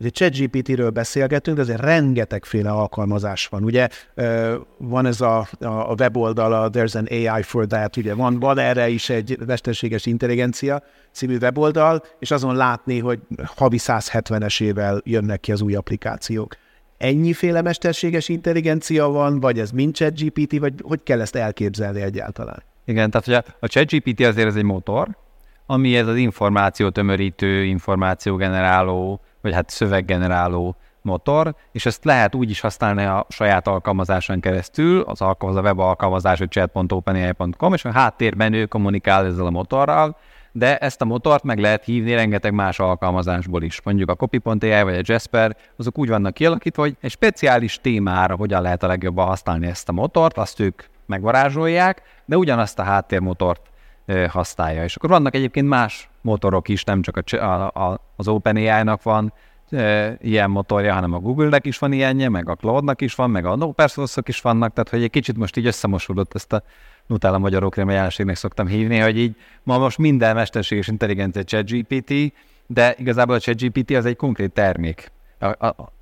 Ugye 0.00 0.10
ChatGPT-ről 0.10 0.90
beszélgetünk, 0.90 1.56
de 1.56 1.62
azért 1.62 1.80
rengetegféle 1.80 2.70
alkalmazás 2.70 3.46
van. 3.46 3.64
Ugye 3.64 3.88
van 4.78 5.06
ez 5.06 5.20
a, 5.20 5.48
a 5.60 5.94
weboldal, 5.98 6.70
There's 6.72 6.96
an 6.96 7.06
AI 7.10 7.42
for 7.42 7.66
that, 7.66 7.96
ugye 7.96 8.14
van, 8.14 8.38
van 8.38 8.58
erre 8.58 8.88
is 8.88 9.08
egy 9.08 9.38
mesterséges 9.46 10.06
intelligencia 10.06 10.82
című 11.12 11.36
weboldal, 11.40 12.04
és 12.18 12.30
azon 12.30 12.56
látni, 12.56 12.98
hogy 12.98 13.18
havi 13.44 13.78
170-esével 13.80 15.02
jönnek 15.04 15.40
ki 15.40 15.52
az 15.52 15.60
új 15.60 15.74
applikációk. 15.74 16.56
Ennyiféle 16.98 17.62
mesterséges 17.62 18.28
intelligencia 18.28 19.08
van, 19.08 19.40
vagy 19.40 19.58
ez 19.58 19.70
mind 19.70 19.94
ChatGPT, 19.94 20.58
vagy 20.58 20.72
hogy 20.82 21.00
kell 21.02 21.20
ezt 21.20 21.36
elképzelni 21.36 22.00
egyáltalán? 22.00 22.62
Igen, 22.84 23.10
tehát 23.10 23.26
hogy 23.26 23.34
a, 23.34 23.66
a 23.66 23.68
ChatGPT 23.68 24.20
azért 24.20 24.46
ez 24.46 24.56
egy 24.56 24.62
motor, 24.62 25.08
ami 25.66 25.96
ez 25.96 26.06
az 26.06 26.16
információ 26.16 26.88
tömörítő, 26.88 27.64
információgeneráló, 27.64 29.20
vagy 29.44 29.54
hát 29.54 29.70
szöveggeneráló 29.70 30.76
motor, 31.02 31.54
és 31.72 31.86
ezt 31.86 32.04
lehet 32.04 32.34
úgy 32.34 32.50
is 32.50 32.60
használni 32.60 33.04
a 33.04 33.26
saját 33.28 33.66
alkalmazáson 33.66 34.40
keresztül, 34.40 35.00
az, 35.00 35.20
alkalmaz, 35.20 35.58
a 35.58 35.62
web 35.62 35.78
alkalmazás, 35.78 36.38
hogy 36.38 36.50
chat.openai.com, 36.50 37.72
és 37.72 37.84
a 37.84 37.92
háttérben 37.92 38.52
ő 38.52 38.66
kommunikál 38.66 39.26
ezzel 39.26 39.46
a 39.46 39.50
motorral, 39.50 40.16
de 40.52 40.78
ezt 40.78 41.00
a 41.00 41.04
motort 41.04 41.44
meg 41.44 41.58
lehet 41.58 41.84
hívni 41.84 42.14
rengeteg 42.14 42.52
más 42.52 42.78
alkalmazásból 42.78 43.62
is. 43.62 43.82
Mondjuk 43.82 44.10
a 44.10 44.14
copy.ai 44.14 44.82
vagy 44.82 44.94
a 44.94 45.02
Jasper, 45.02 45.56
azok 45.76 45.98
úgy 45.98 46.08
vannak 46.08 46.34
kialakítva, 46.34 46.82
hogy 46.82 46.96
egy 47.00 47.10
speciális 47.10 47.80
témára 47.80 48.36
hogyan 48.36 48.62
lehet 48.62 48.82
a 48.82 48.86
legjobban 48.86 49.26
használni 49.26 49.66
ezt 49.66 49.88
a 49.88 49.92
motort, 49.92 50.38
azt 50.38 50.60
ők 50.60 50.82
megvarázsolják, 51.06 52.02
de 52.24 52.36
ugyanazt 52.36 52.78
a 52.78 52.82
háttérmotort 52.82 53.60
használja. 54.28 54.84
És 54.84 54.96
akkor 54.96 55.10
vannak 55.10 55.34
egyébként 55.34 55.68
más 55.68 56.08
motorok 56.20 56.68
is, 56.68 56.84
nem 56.84 57.02
csak 57.02 57.16
a, 57.32 57.66
a, 57.66 58.00
az 58.16 58.28
OpenAI-nak 58.28 59.02
van 59.02 59.32
e, 59.70 60.16
ilyen 60.20 60.50
motorja, 60.50 60.94
hanem 60.94 61.12
a 61.12 61.18
Google-nek 61.18 61.66
is 61.66 61.78
van 61.78 61.92
ilyenje, 61.92 62.28
meg 62.28 62.48
a 62.48 62.54
Cloud-nak 62.54 63.00
is 63.00 63.14
van, 63.14 63.30
meg 63.30 63.44
a 63.44 63.52
open 63.52 63.88
is 64.26 64.40
vannak, 64.40 64.72
tehát 64.72 64.88
hogy 64.88 65.02
egy 65.02 65.10
kicsit 65.10 65.36
most 65.36 65.56
így 65.56 65.66
összemosódott 65.66 66.34
ezt 66.34 66.52
a 66.52 66.62
Nutella 67.06 67.38
magyarok 67.38 67.76
jelenségnek 67.76 68.36
szoktam 68.36 68.66
hívni, 68.66 68.98
hogy 68.98 69.18
így 69.18 69.36
ma 69.62 69.78
most 69.78 69.98
minden 69.98 70.34
mesterséges 70.34 70.88
intelligencia 70.88 71.44
ChatGPT, 71.44 72.32
de 72.66 72.94
igazából 72.98 73.34
a 73.34 73.40
ChatGPT 73.40 73.90
az 73.90 74.06
egy 74.06 74.16
konkrét 74.16 74.52
termék. 74.52 75.12
A, 75.38 75.66
a, 75.66 75.92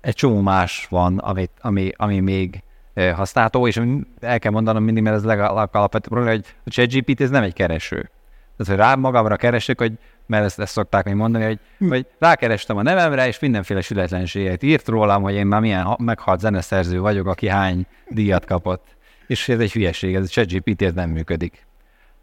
egy 0.00 0.14
csomó 0.14 0.40
más 0.40 0.86
van, 0.90 1.18
amit, 1.18 1.50
ami, 1.60 1.92
ami 1.96 2.20
még 2.20 2.62
használható, 3.08 3.66
és 3.66 3.80
el 4.20 4.38
kell 4.38 4.52
mondanom 4.52 4.84
mindig, 4.84 5.02
mert 5.02 5.16
ez 5.16 5.24
legalapvetőbb 5.24 6.12
probléma, 6.12 6.30
hogy 6.30 6.44
a 6.64 6.70
ChatGPT 6.70 7.20
ez 7.20 7.30
nem 7.30 7.42
egy 7.42 7.52
kereső. 7.52 8.10
Tehát, 8.56 8.80
hogy 8.80 8.86
rá 8.86 8.94
magamra 8.94 9.36
keresek, 9.36 9.78
hogy, 9.78 9.92
mert 10.26 10.44
ezt, 10.44 10.60
ezt 10.60 10.72
szokták 10.72 11.04
még 11.04 11.14
mondani, 11.14 11.44
hogy, 11.44 11.58
hm. 11.78 11.88
hogy 11.88 12.06
rákerestem 12.18 12.76
a 12.76 12.82
nevemre, 12.82 13.26
és 13.26 13.38
mindenféle 13.38 13.80
sületlenséget 13.80 14.62
írt 14.62 14.88
rólam, 14.88 15.22
hogy 15.22 15.34
én 15.34 15.46
már 15.46 15.60
milyen 15.60 15.96
meghalt 15.98 16.40
zeneszerző 16.40 17.00
vagyok, 17.00 17.26
aki 17.26 17.48
hány 17.48 17.86
díjat 18.08 18.44
kapott. 18.44 18.86
És 19.26 19.48
ez 19.48 19.58
egy 19.58 19.72
hülyeség, 19.72 20.14
ez 20.14 20.24
a 20.24 20.26
ChatGPT 20.26 20.82
ez 20.82 20.92
nem 20.92 21.10
működik. 21.10 21.66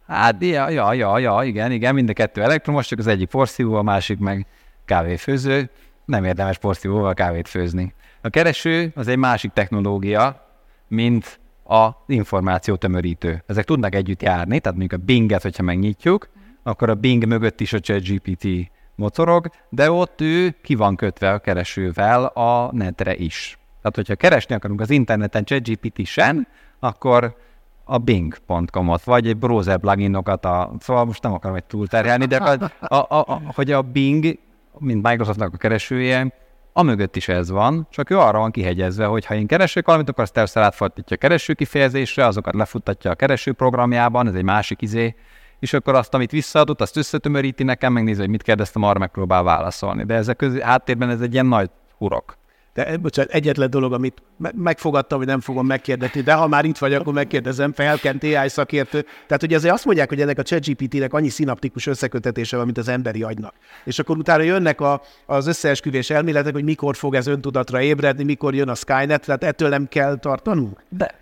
Hát, 0.07 0.43
ja, 0.43 0.69
ja, 0.69 0.93
ja, 0.93 1.19
ja, 1.19 1.39
igen, 1.43 1.71
igen, 1.71 1.93
mind 1.93 2.09
a 2.09 2.13
kettő 2.13 2.41
elektromos, 2.41 2.87
csak 2.87 2.99
az 2.99 3.07
egyik 3.07 3.29
porszívó, 3.29 3.75
a 3.75 3.81
másik 3.81 4.19
meg 4.19 4.45
kávéfőző. 4.85 5.69
Nem 6.05 6.23
érdemes 6.23 6.57
porszívóval 6.57 7.13
kávét 7.13 7.47
főzni. 7.47 7.93
A 8.21 8.29
kereső 8.29 8.91
az 8.95 9.07
egy 9.07 9.17
másik 9.17 9.51
technológia, 9.51 10.46
mint 10.87 11.39
a 11.67 11.89
információ 12.07 12.75
tömörítő. 12.75 13.43
Ezek 13.45 13.65
tudnak 13.65 13.95
együtt 13.95 14.21
járni, 14.21 14.59
tehát 14.59 14.77
mondjuk 14.77 15.01
a 15.01 15.05
Binget, 15.05 15.41
hogyha 15.41 15.63
megnyitjuk, 15.63 16.29
akkor 16.63 16.89
a 16.89 16.95
Bing 16.95 17.25
mögött 17.25 17.61
is 17.61 17.73
a 17.73 17.79
ChatGPT 17.79 18.47
mocorog, 18.95 19.49
de 19.69 19.91
ott 19.91 20.21
ő 20.21 20.55
ki 20.61 20.75
van 20.75 20.95
kötve 20.95 21.31
a 21.31 21.39
keresővel 21.39 22.25
a 22.25 22.69
netre 22.73 23.15
is. 23.15 23.57
Tehát, 23.81 23.95
hogyha 23.95 24.15
keresni 24.15 24.55
akarunk 24.55 24.81
az 24.81 24.89
interneten 24.89 25.43
ChatGPT-sen, 25.43 26.47
akkor 26.79 27.35
a 27.83 27.97
bing.com-ot, 27.97 29.03
vagy 29.03 29.27
egy 29.27 29.37
browser 29.37 29.77
pluginokat, 29.77 30.45
a, 30.45 30.71
szóval 30.79 31.05
most 31.05 31.23
nem 31.23 31.33
akarom 31.33 31.55
egy 31.55 31.63
túlterhelni, 31.63 32.25
de 32.25 32.37
a, 32.51 32.71
a, 32.79 32.95
a, 32.95 33.19
a, 33.27 33.41
hogy 33.55 33.71
a 33.71 33.81
Bing, 33.81 34.39
mint 34.77 35.07
Microsoftnak 35.07 35.53
a 35.53 35.57
keresője, 35.57 36.33
a 36.77 36.83
mögött 36.83 37.15
is 37.15 37.27
ez 37.27 37.49
van, 37.49 37.87
csak 37.89 38.09
ő 38.09 38.19
arra 38.19 38.39
van 38.39 38.51
kihegyezve, 38.51 39.05
hogy 39.05 39.25
ha 39.25 39.35
én 39.35 39.47
keresek 39.47 39.85
valamit, 39.85 40.09
akkor 40.09 40.23
azt 40.23 40.33
persze 40.33 40.61
átfordítja 40.61 41.15
a 41.15 41.19
kereső 41.19 41.53
kifejezésre, 41.53 42.25
azokat 42.25 42.53
lefuttatja 42.53 43.11
a 43.11 43.15
kereső 43.15 43.53
programjában, 43.53 44.27
ez 44.27 44.33
egy 44.33 44.43
másik 44.43 44.81
izé, 44.81 45.15
és 45.59 45.73
akkor 45.73 45.95
azt, 45.95 46.13
amit 46.13 46.31
visszaadott, 46.31 46.81
azt 46.81 46.97
összetömöríti 46.97 47.63
nekem, 47.63 47.93
megnézi, 47.93 48.19
hogy 48.19 48.29
mit 48.29 48.43
kérdeztem, 48.43 48.83
arra 48.83 48.99
megpróbál 48.99 49.43
válaszolni. 49.43 50.03
De 50.03 50.13
ezek 50.13 50.35
közé, 50.35 50.61
háttérben 50.61 51.09
ez 51.09 51.21
egy 51.21 51.33
ilyen 51.33 51.45
nagy 51.45 51.69
hurok. 51.97 52.37
De 52.77 52.97
bocsánat, 52.97 53.31
egyetlen 53.31 53.69
dolog, 53.69 53.93
amit 53.93 54.21
megfogadtam, 54.55 55.17
hogy 55.17 55.27
nem 55.27 55.39
fogom 55.39 55.65
megkérdezni, 55.65 56.21
de 56.21 56.33
ha 56.33 56.47
már 56.47 56.65
itt 56.65 56.77
vagy, 56.77 56.93
akkor 56.93 57.13
megkérdezem, 57.13 57.73
felkent 57.73 58.23
AI 58.23 58.49
szakértő. 58.49 59.05
Tehát 59.27 59.43
ugye 59.43 59.55
azért 59.55 59.73
azt 59.73 59.85
mondják, 59.85 60.09
hogy 60.09 60.21
ennek 60.21 60.37
a 60.37 60.43
ChatGPT-nek 60.43 61.13
annyi 61.13 61.29
szinaptikus 61.29 61.87
összekötetése 61.87 62.55
van, 62.55 62.65
mint 62.65 62.77
az 62.77 62.87
emberi 62.87 63.23
agynak. 63.23 63.53
És 63.83 63.99
akkor 63.99 64.17
utána 64.17 64.43
jönnek 64.43 64.81
a, 64.81 65.01
az 65.25 65.47
összeesküvés 65.47 66.09
elméletek, 66.09 66.53
hogy 66.53 66.63
mikor 66.63 66.95
fog 66.95 67.15
ez 67.15 67.27
öntudatra 67.27 67.81
ébredni, 67.81 68.23
mikor 68.23 68.55
jön 68.55 68.69
a 68.69 68.75
Skynet, 68.75 69.25
tehát 69.25 69.43
ettől 69.43 69.69
nem 69.69 69.87
kell 69.87 70.17
tartanunk? 70.17 70.83
De. 70.89 71.15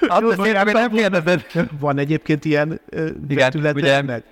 Azt 0.00 0.36
nem 0.72 0.90
kérdezed. 0.90 1.46
Van 1.80 1.98
egyébként 1.98 2.44
ilyen 2.44 2.80
Igen, 3.28 3.52
ugye, 3.74 4.22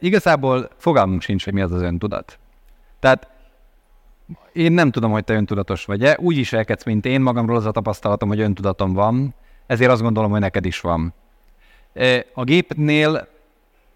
igazából 0.00 0.70
fogalmunk 0.76 1.22
sincs, 1.22 1.44
hogy 1.44 1.52
mi 1.52 1.60
az 1.60 1.72
az 1.72 1.82
öntudat. 1.82 2.38
Tehát 3.00 3.32
én 4.54 4.72
nem 4.72 4.90
tudom, 4.90 5.10
hogy 5.10 5.24
te 5.24 5.34
öntudatos 5.34 5.84
vagy-e. 5.84 6.16
Úgy 6.20 6.36
is 6.36 6.52
elkedsz, 6.52 6.84
mint 6.84 7.06
én, 7.06 7.20
magamról 7.20 7.56
az 7.56 7.66
a 7.66 7.70
tapasztalatom, 7.70 8.28
hogy 8.28 8.40
öntudatom 8.40 8.92
van, 8.92 9.34
ezért 9.66 9.90
azt 9.90 10.02
gondolom, 10.02 10.30
hogy 10.30 10.40
neked 10.40 10.64
is 10.64 10.80
van. 10.80 11.14
E, 11.92 12.24
a 12.34 12.44
gépnél 12.44 13.28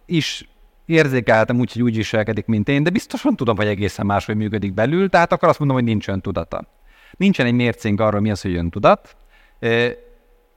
is 0.06 0.48
érzékeltem 0.86 1.58
úgy, 1.58 1.72
hogy 1.72 1.82
úgy 1.82 1.96
viselkedik, 1.96 2.46
mint 2.46 2.68
én, 2.68 2.82
de 2.82 2.90
biztosan 2.90 3.36
tudom, 3.36 3.56
hogy 3.56 3.66
egészen 3.66 4.06
máshogy 4.06 4.36
működik 4.36 4.74
belül, 4.74 5.08
tehát 5.08 5.32
akkor 5.32 5.48
azt 5.48 5.58
mondom, 5.58 5.76
hogy 5.76 5.86
nincs 5.86 6.08
öntudata. 6.08 6.64
Nincsen 7.16 7.46
egy 7.46 7.52
mércénk 7.52 8.00
arról, 8.00 8.20
mi 8.20 8.30
az, 8.30 8.42
hogy 8.42 8.54
öntudat. 8.54 9.16
E, 9.60 9.96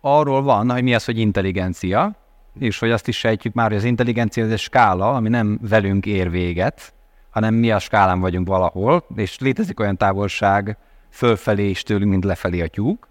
arról 0.01 0.41
van, 0.41 0.71
hogy 0.71 0.83
mi 0.83 0.95
az, 0.95 1.05
hogy 1.05 1.17
intelligencia, 1.17 2.15
és 2.59 2.79
hogy 2.79 2.91
azt 2.91 3.07
is 3.07 3.17
sejtjük 3.17 3.53
már, 3.53 3.67
hogy 3.67 3.77
az 3.77 3.83
intelligencia 3.83 4.43
az 4.43 4.51
egy 4.51 4.59
skála, 4.59 5.13
ami 5.13 5.29
nem 5.29 5.59
velünk 5.61 6.05
ér 6.05 6.29
véget, 6.29 6.93
hanem 7.31 7.53
mi 7.53 7.71
a 7.71 7.79
skálán 7.79 8.19
vagyunk 8.19 8.47
valahol, 8.47 9.05
és 9.15 9.39
létezik 9.39 9.79
olyan 9.79 9.97
távolság 9.97 10.77
fölfelé 11.09 11.69
is 11.69 11.83
tőlünk, 11.83 12.11
mint 12.11 12.23
lefelé 12.23 12.61
a 12.61 12.67
tyúk, 12.67 13.07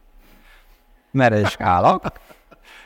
mert 1.11 1.33
ez 1.33 1.51
skála. 1.51 2.01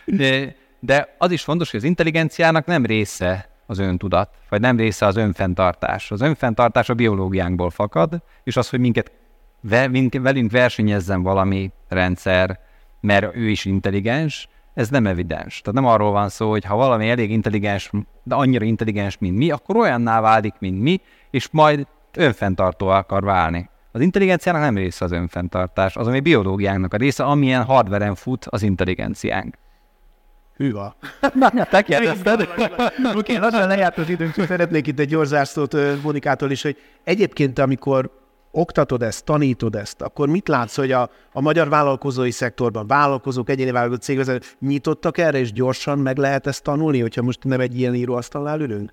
De, 0.04 0.56
de 0.80 1.14
az 1.18 1.30
is 1.30 1.42
fontos, 1.42 1.70
hogy 1.70 1.80
az 1.80 1.86
intelligenciának 1.86 2.66
nem 2.66 2.86
része 2.86 3.48
az 3.66 3.78
öntudat, 3.78 4.30
vagy 4.48 4.60
nem 4.60 4.76
része 4.76 5.06
az 5.06 5.16
önfenntartás. 5.16 6.10
Az 6.10 6.20
önfenntartás 6.20 6.88
a 6.88 6.94
biológiánkból 6.94 7.70
fakad, 7.70 8.22
és 8.44 8.56
az, 8.56 8.68
hogy 8.68 8.80
minket 8.80 9.12
velünk 9.60 10.50
versenyezzen 10.50 11.22
valami 11.22 11.70
rendszer, 11.88 12.60
mert 13.00 13.36
ő 13.36 13.48
is 13.48 13.64
intelligens, 13.64 14.48
ez 14.74 14.88
nem 14.88 15.06
evidens. 15.06 15.60
Tehát 15.60 15.80
nem 15.80 15.90
arról 15.90 16.10
van 16.10 16.28
szó, 16.28 16.50
hogy 16.50 16.64
ha 16.64 16.76
valami 16.76 17.08
elég 17.08 17.30
intelligens, 17.30 17.90
de 18.22 18.34
annyira 18.34 18.64
intelligens, 18.64 19.18
mint 19.18 19.36
mi, 19.36 19.50
akkor 19.50 19.76
olyanná 19.76 20.20
válik, 20.20 20.54
mint 20.58 20.82
mi, 20.82 21.00
és 21.30 21.48
majd 21.50 21.86
önfenntartó 22.16 22.88
akar 22.88 23.24
válni. 23.24 23.68
Az 23.92 24.00
intelligenciának 24.00 24.62
nem 24.62 24.76
része 24.76 25.04
az 25.04 25.12
önfenntartás, 25.12 25.96
az, 25.96 26.06
ami 26.06 26.20
biológiánknak 26.20 26.94
a 26.94 26.96
része, 26.96 27.24
amilyen 27.24 27.64
hardveren 27.64 28.14
fut 28.14 28.46
az 28.50 28.62
intelligenciánk. 28.62 29.54
Hűha. 30.56 30.96
Te 31.70 31.82
kérdezted? 31.82 32.48
Oké, 33.14 33.36
lassan 33.36 33.68
lejárt 33.68 33.98
az 33.98 34.08
időnk, 34.08 34.34
szeretnék 34.34 34.86
itt 34.86 34.98
egy 34.98 35.08
gyorzászlót 35.08 36.02
Monikától 36.02 36.50
is, 36.50 36.62
hogy 36.62 36.76
egyébként, 37.04 37.58
amikor 37.58 38.23
oktatod 38.54 39.02
ezt, 39.02 39.24
tanítod 39.24 39.74
ezt, 39.74 40.02
akkor 40.02 40.28
mit 40.28 40.48
látsz, 40.48 40.76
hogy 40.76 40.92
a, 40.92 41.10
a 41.32 41.40
magyar 41.40 41.68
vállalkozói 41.68 42.30
szektorban 42.30 42.86
vállalkozók, 42.86 43.50
egyéni 43.50 43.70
vállalkozók, 43.70 44.02
cégvezetők 44.02 44.56
nyitottak 44.60 45.18
erre, 45.18 45.38
és 45.38 45.52
gyorsan 45.52 45.98
meg 45.98 46.16
lehet 46.16 46.46
ezt 46.46 46.62
tanulni, 46.62 47.00
hogyha 47.00 47.22
most 47.22 47.44
nem 47.44 47.60
egy 47.60 47.78
ilyen 47.78 47.94
íróasztalnál 47.94 48.60
ülünk? 48.60 48.92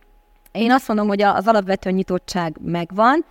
Én 0.51 0.71
azt 0.71 0.87
mondom, 0.87 1.07
hogy 1.07 1.21
az 1.21 1.47
alapvető 1.47 1.89
nyitottság 1.89 2.57
megvan, 2.61 3.25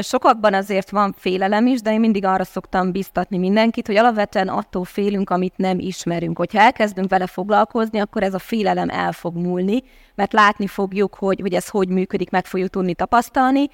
Sokakban 0.00 0.54
azért 0.54 0.90
van 0.90 1.14
félelem 1.16 1.66
is, 1.66 1.80
de 1.80 1.92
én 1.92 2.00
mindig 2.00 2.24
arra 2.24 2.44
szoktam 2.44 2.92
biztatni 2.92 3.38
mindenkit, 3.38 3.86
hogy 3.86 3.96
alapvetően 3.96 4.48
attól 4.48 4.84
félünk, 4.84 5.30
amit 5.30 5.56
nem 5.56 5.78
ismerünk. 5.78 6.38
Hogyha 6.38 6.60
elkezdünk 6.60 7.10
vele 7.10 7.26
foglalkozni, 7.26 7.98
akkor 7.98 8.22
ez 8.22 8.34
a 8.34 8.38
félelem 8.38 8.88
el 8.88 9.12
fog 9.12 9.36
múlni, 9.36 9.82
mert 10.14 10.32
látni 10.32 10.66
fogjuk, 10.66 11.14
hogy, 11.14 11.40
hogy 11.40 11.54
ez 11.54 11.68
hogy 11.68 11.88
működik, 11.88 12.30
meg 12.30 12.46
fogjuk 12.46 12.70
tudni 12.70 12.94
tapasztalni, 12.94 13.70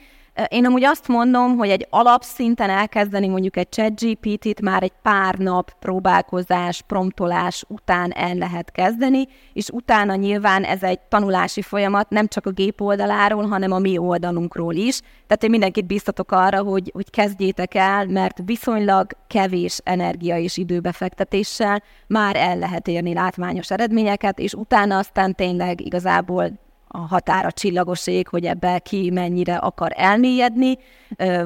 én 0.49 0.67
amúgy 0.67 0.85
azt 0.85 1.09
mondom, 1.09 1.57
hogy 1.57 1.69
egy 1.69 1.87
alapszinten 1.91 2.71
elkezdeni 2.71 3.29
mondjuk 3.29 3.57
egy 3.57 3.71
chat 3.71 4.01
GPT-t 4.01 4.61
már 4.61 4.83
egy 4.83 4.93
pár 5.03 5.35
nap 5.35 5.73
próbálkozás, 5.79 6.83
promptolás 6.87 7.65
után 7.69 8.13
el 8.13 8.35
lehet 8.35 8.73
kezdeni, 8.73 9.27
és 9.53 9.69
utána 9.73 10.15
nyilván 10.15 10.65
ez 10.65 10.83
egy 10.83 11.01
tanulási 11.01 11.63
folyamat 11.63 12.09
nem 12.09 12.27
csak 12.27 12.47
a 12.47 12.51
gép 12.51 12.81
oldaláról, 12.81 13.47
hanem 13.47 13.73
a 13.73 13.79
mi 13.79 13.99
oldalunkról 13.99 14.75
is. 14.75 15.01
Tehát 15.01 15.45
én 15.45 15.51
mindenkit 15.51 15.87
biztatok 15.87 16.33
arra, 16.33 16.63
hogy, 16.63 16.91
hogy 16.95 17.11
kezdjétek 17.11 17.75
el, 17.75 18.07
mert 18.07 18.39
viszonylag 18.45 19.07
kevés 19.27 19.81
energia 19.85 20.37
és 20.37 20.57
időbefektetéssel 20.57 21.83
már 22.07 22.37
el 22.37 22.59
lehet 22.59 22.89
érni 22.89 23.15
látványos 23.15 23.71
eredményeket, 23.71 24.39
és 24.39 24.55
utána 24.55 24.99
aztán 24.99 25.35
tényleg 25.35 25.81
igazából 25.81 26.65
a 26.89 26.99
határa 26.99 27.53
csillagoség, 27.53 28.29
hogy 28.29 28.45
ebbe 28.45 28.79
ki 28.79 29.11
mennyire 29.11 29.57
akar 29.57 29.93
elmélyedni, 29.95 30.79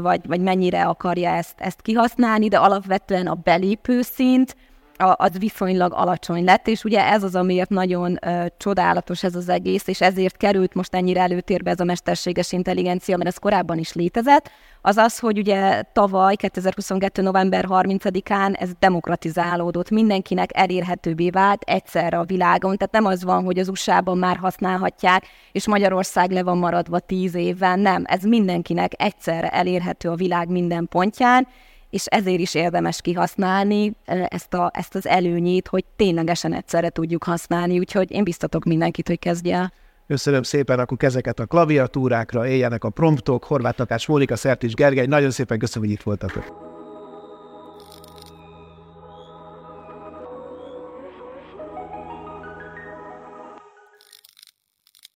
vagy, 0.00 0.26
vagy 0.26 0.40
mennyire 0.40 0.84
akarja 0.84 1.30
ezt, 1.30 1.54
ezt 1.60 1.82
kihasználni, 1.82 2.48
de 2.48 2.58
alapvetően 2.58 3.26
a 3.26 3.34
belépő 3.34 4.02
szint, 4.02 4.56
az 5.00 5.38
viszonylag 5.38 5.92
alacsony 5.94 6.44
lett, 6.44 6.68
és 6.68 6.84
ugye 6.84 7.06
ez 7.06 7.22
az, 7.22 7.34
amiért 7.34 7.68
nagyon 7.68 8.18
uh, 8.26 8.46
csodálatos 8.56 9.22
ez 9.22 9.34
az 9.34 9.48
egész, 9.48 9.86
és 9.86 10.00
ezért 10.00 10.36
került 10.36 10.74
most 10.74 10.94
ennyire 10.94 11.20
előtérbe 11.20 11.70
ez 11.70 11.80
a 11.80 11.84
mesterséges 11.84 12.52
intelligencia, 12.52 13.16
mert 13.16 13.28
ez 13.28 13.36
korábban 13.36 13.78
is 13.78 13.92
létezett, 13.92 14.50
az 14.82 14.96
az, 14.96 15.18
hogy 15.18 15.38
ugye 15.38 15.82
tavaly, 15.82 16.34
2022. 16.34 17.22
november 17.22 17.66
30-án 17.68 18.60
ez 18.60 18.70
demokratizálódott, 18.78 19.90
mindenkinek 19.90 20.50
elérhetőbbé 20.52 21.30
vált 21.30 21.62
egyszerre 21.62 22.18
a 22.18 22.24
világon, 22.24 22.76
tehát 22.76 22.92
nem 22.92 23.04
az 23.04 23.24
van, 23.24 23.44
hogy 23.44 23.58
az 23.58 23.68
USA-ban 23.68 24.18
már 24.18 24.36
használhatják, 24.36 25.26
és 25.52 25.66
Magyarország 25.66 26.30
le 26.30 26.42
van 26.42 26.58
maradva 26.58 26.98
tíz 26.98 27.34
évvel, 27.34 27.76
nem, 27.76 28.02
ez 28.06 28.22
mindenkinek 28.22 28.92
egyszerre 28.96 29.48
elérhető 29.48 30.08
a 30.08 30.14
világ 30.14 30.48
minden 30.48 30.88
pontján, 30.88 31.46
és 31.90 32.06
ezért 32.06 32.40
is 32.40 32.54
érdemes 32.54 33.00
kihasználni 33.00 33.92
ezt, 34.28 34.54
a, 34.54 34.70
ezt 34.74 34.94
az 34.94 35.06
előnyét, 35.06 35.68
hogy 35.68 35.84
ténylegesen 35.96 36.54
egyszerre 36.54 36.88
tudjuk 36.88 37.24
használni, 37.24 37.78
úgyhogy 37.78 38.10
én 38.10 38.24
biztatok 38.24 38.64
mindenkit, 38.64 39.06
hogy 39.06 39.18
kezdje 39.18 39.56
el. 39.56 39.72
Köszönöm 40.06 40.42
szépen, 40.42 40.78
akkor 40.78 40.96
kezeket 40.96 41.40
a 41.40 41.46
klaviatúrákra, 41.46 42.46
éljenek 42.46 42.84
a 42.84 42.90
promptok, 42.90 43.44
Horváth 43.44 43.76
Takás, 43.76 44.06
Mónika 44.06 44.36
Szertis, 44.36 44.74
Gergely, 44.74 45.06
nagyon 45.06 45.30
szépen 45.30 45.58
köszönöm, 45.58 45.88
hogy 45.88 45.96
itt 45.96 46.02
voltatok. 46.02 46.69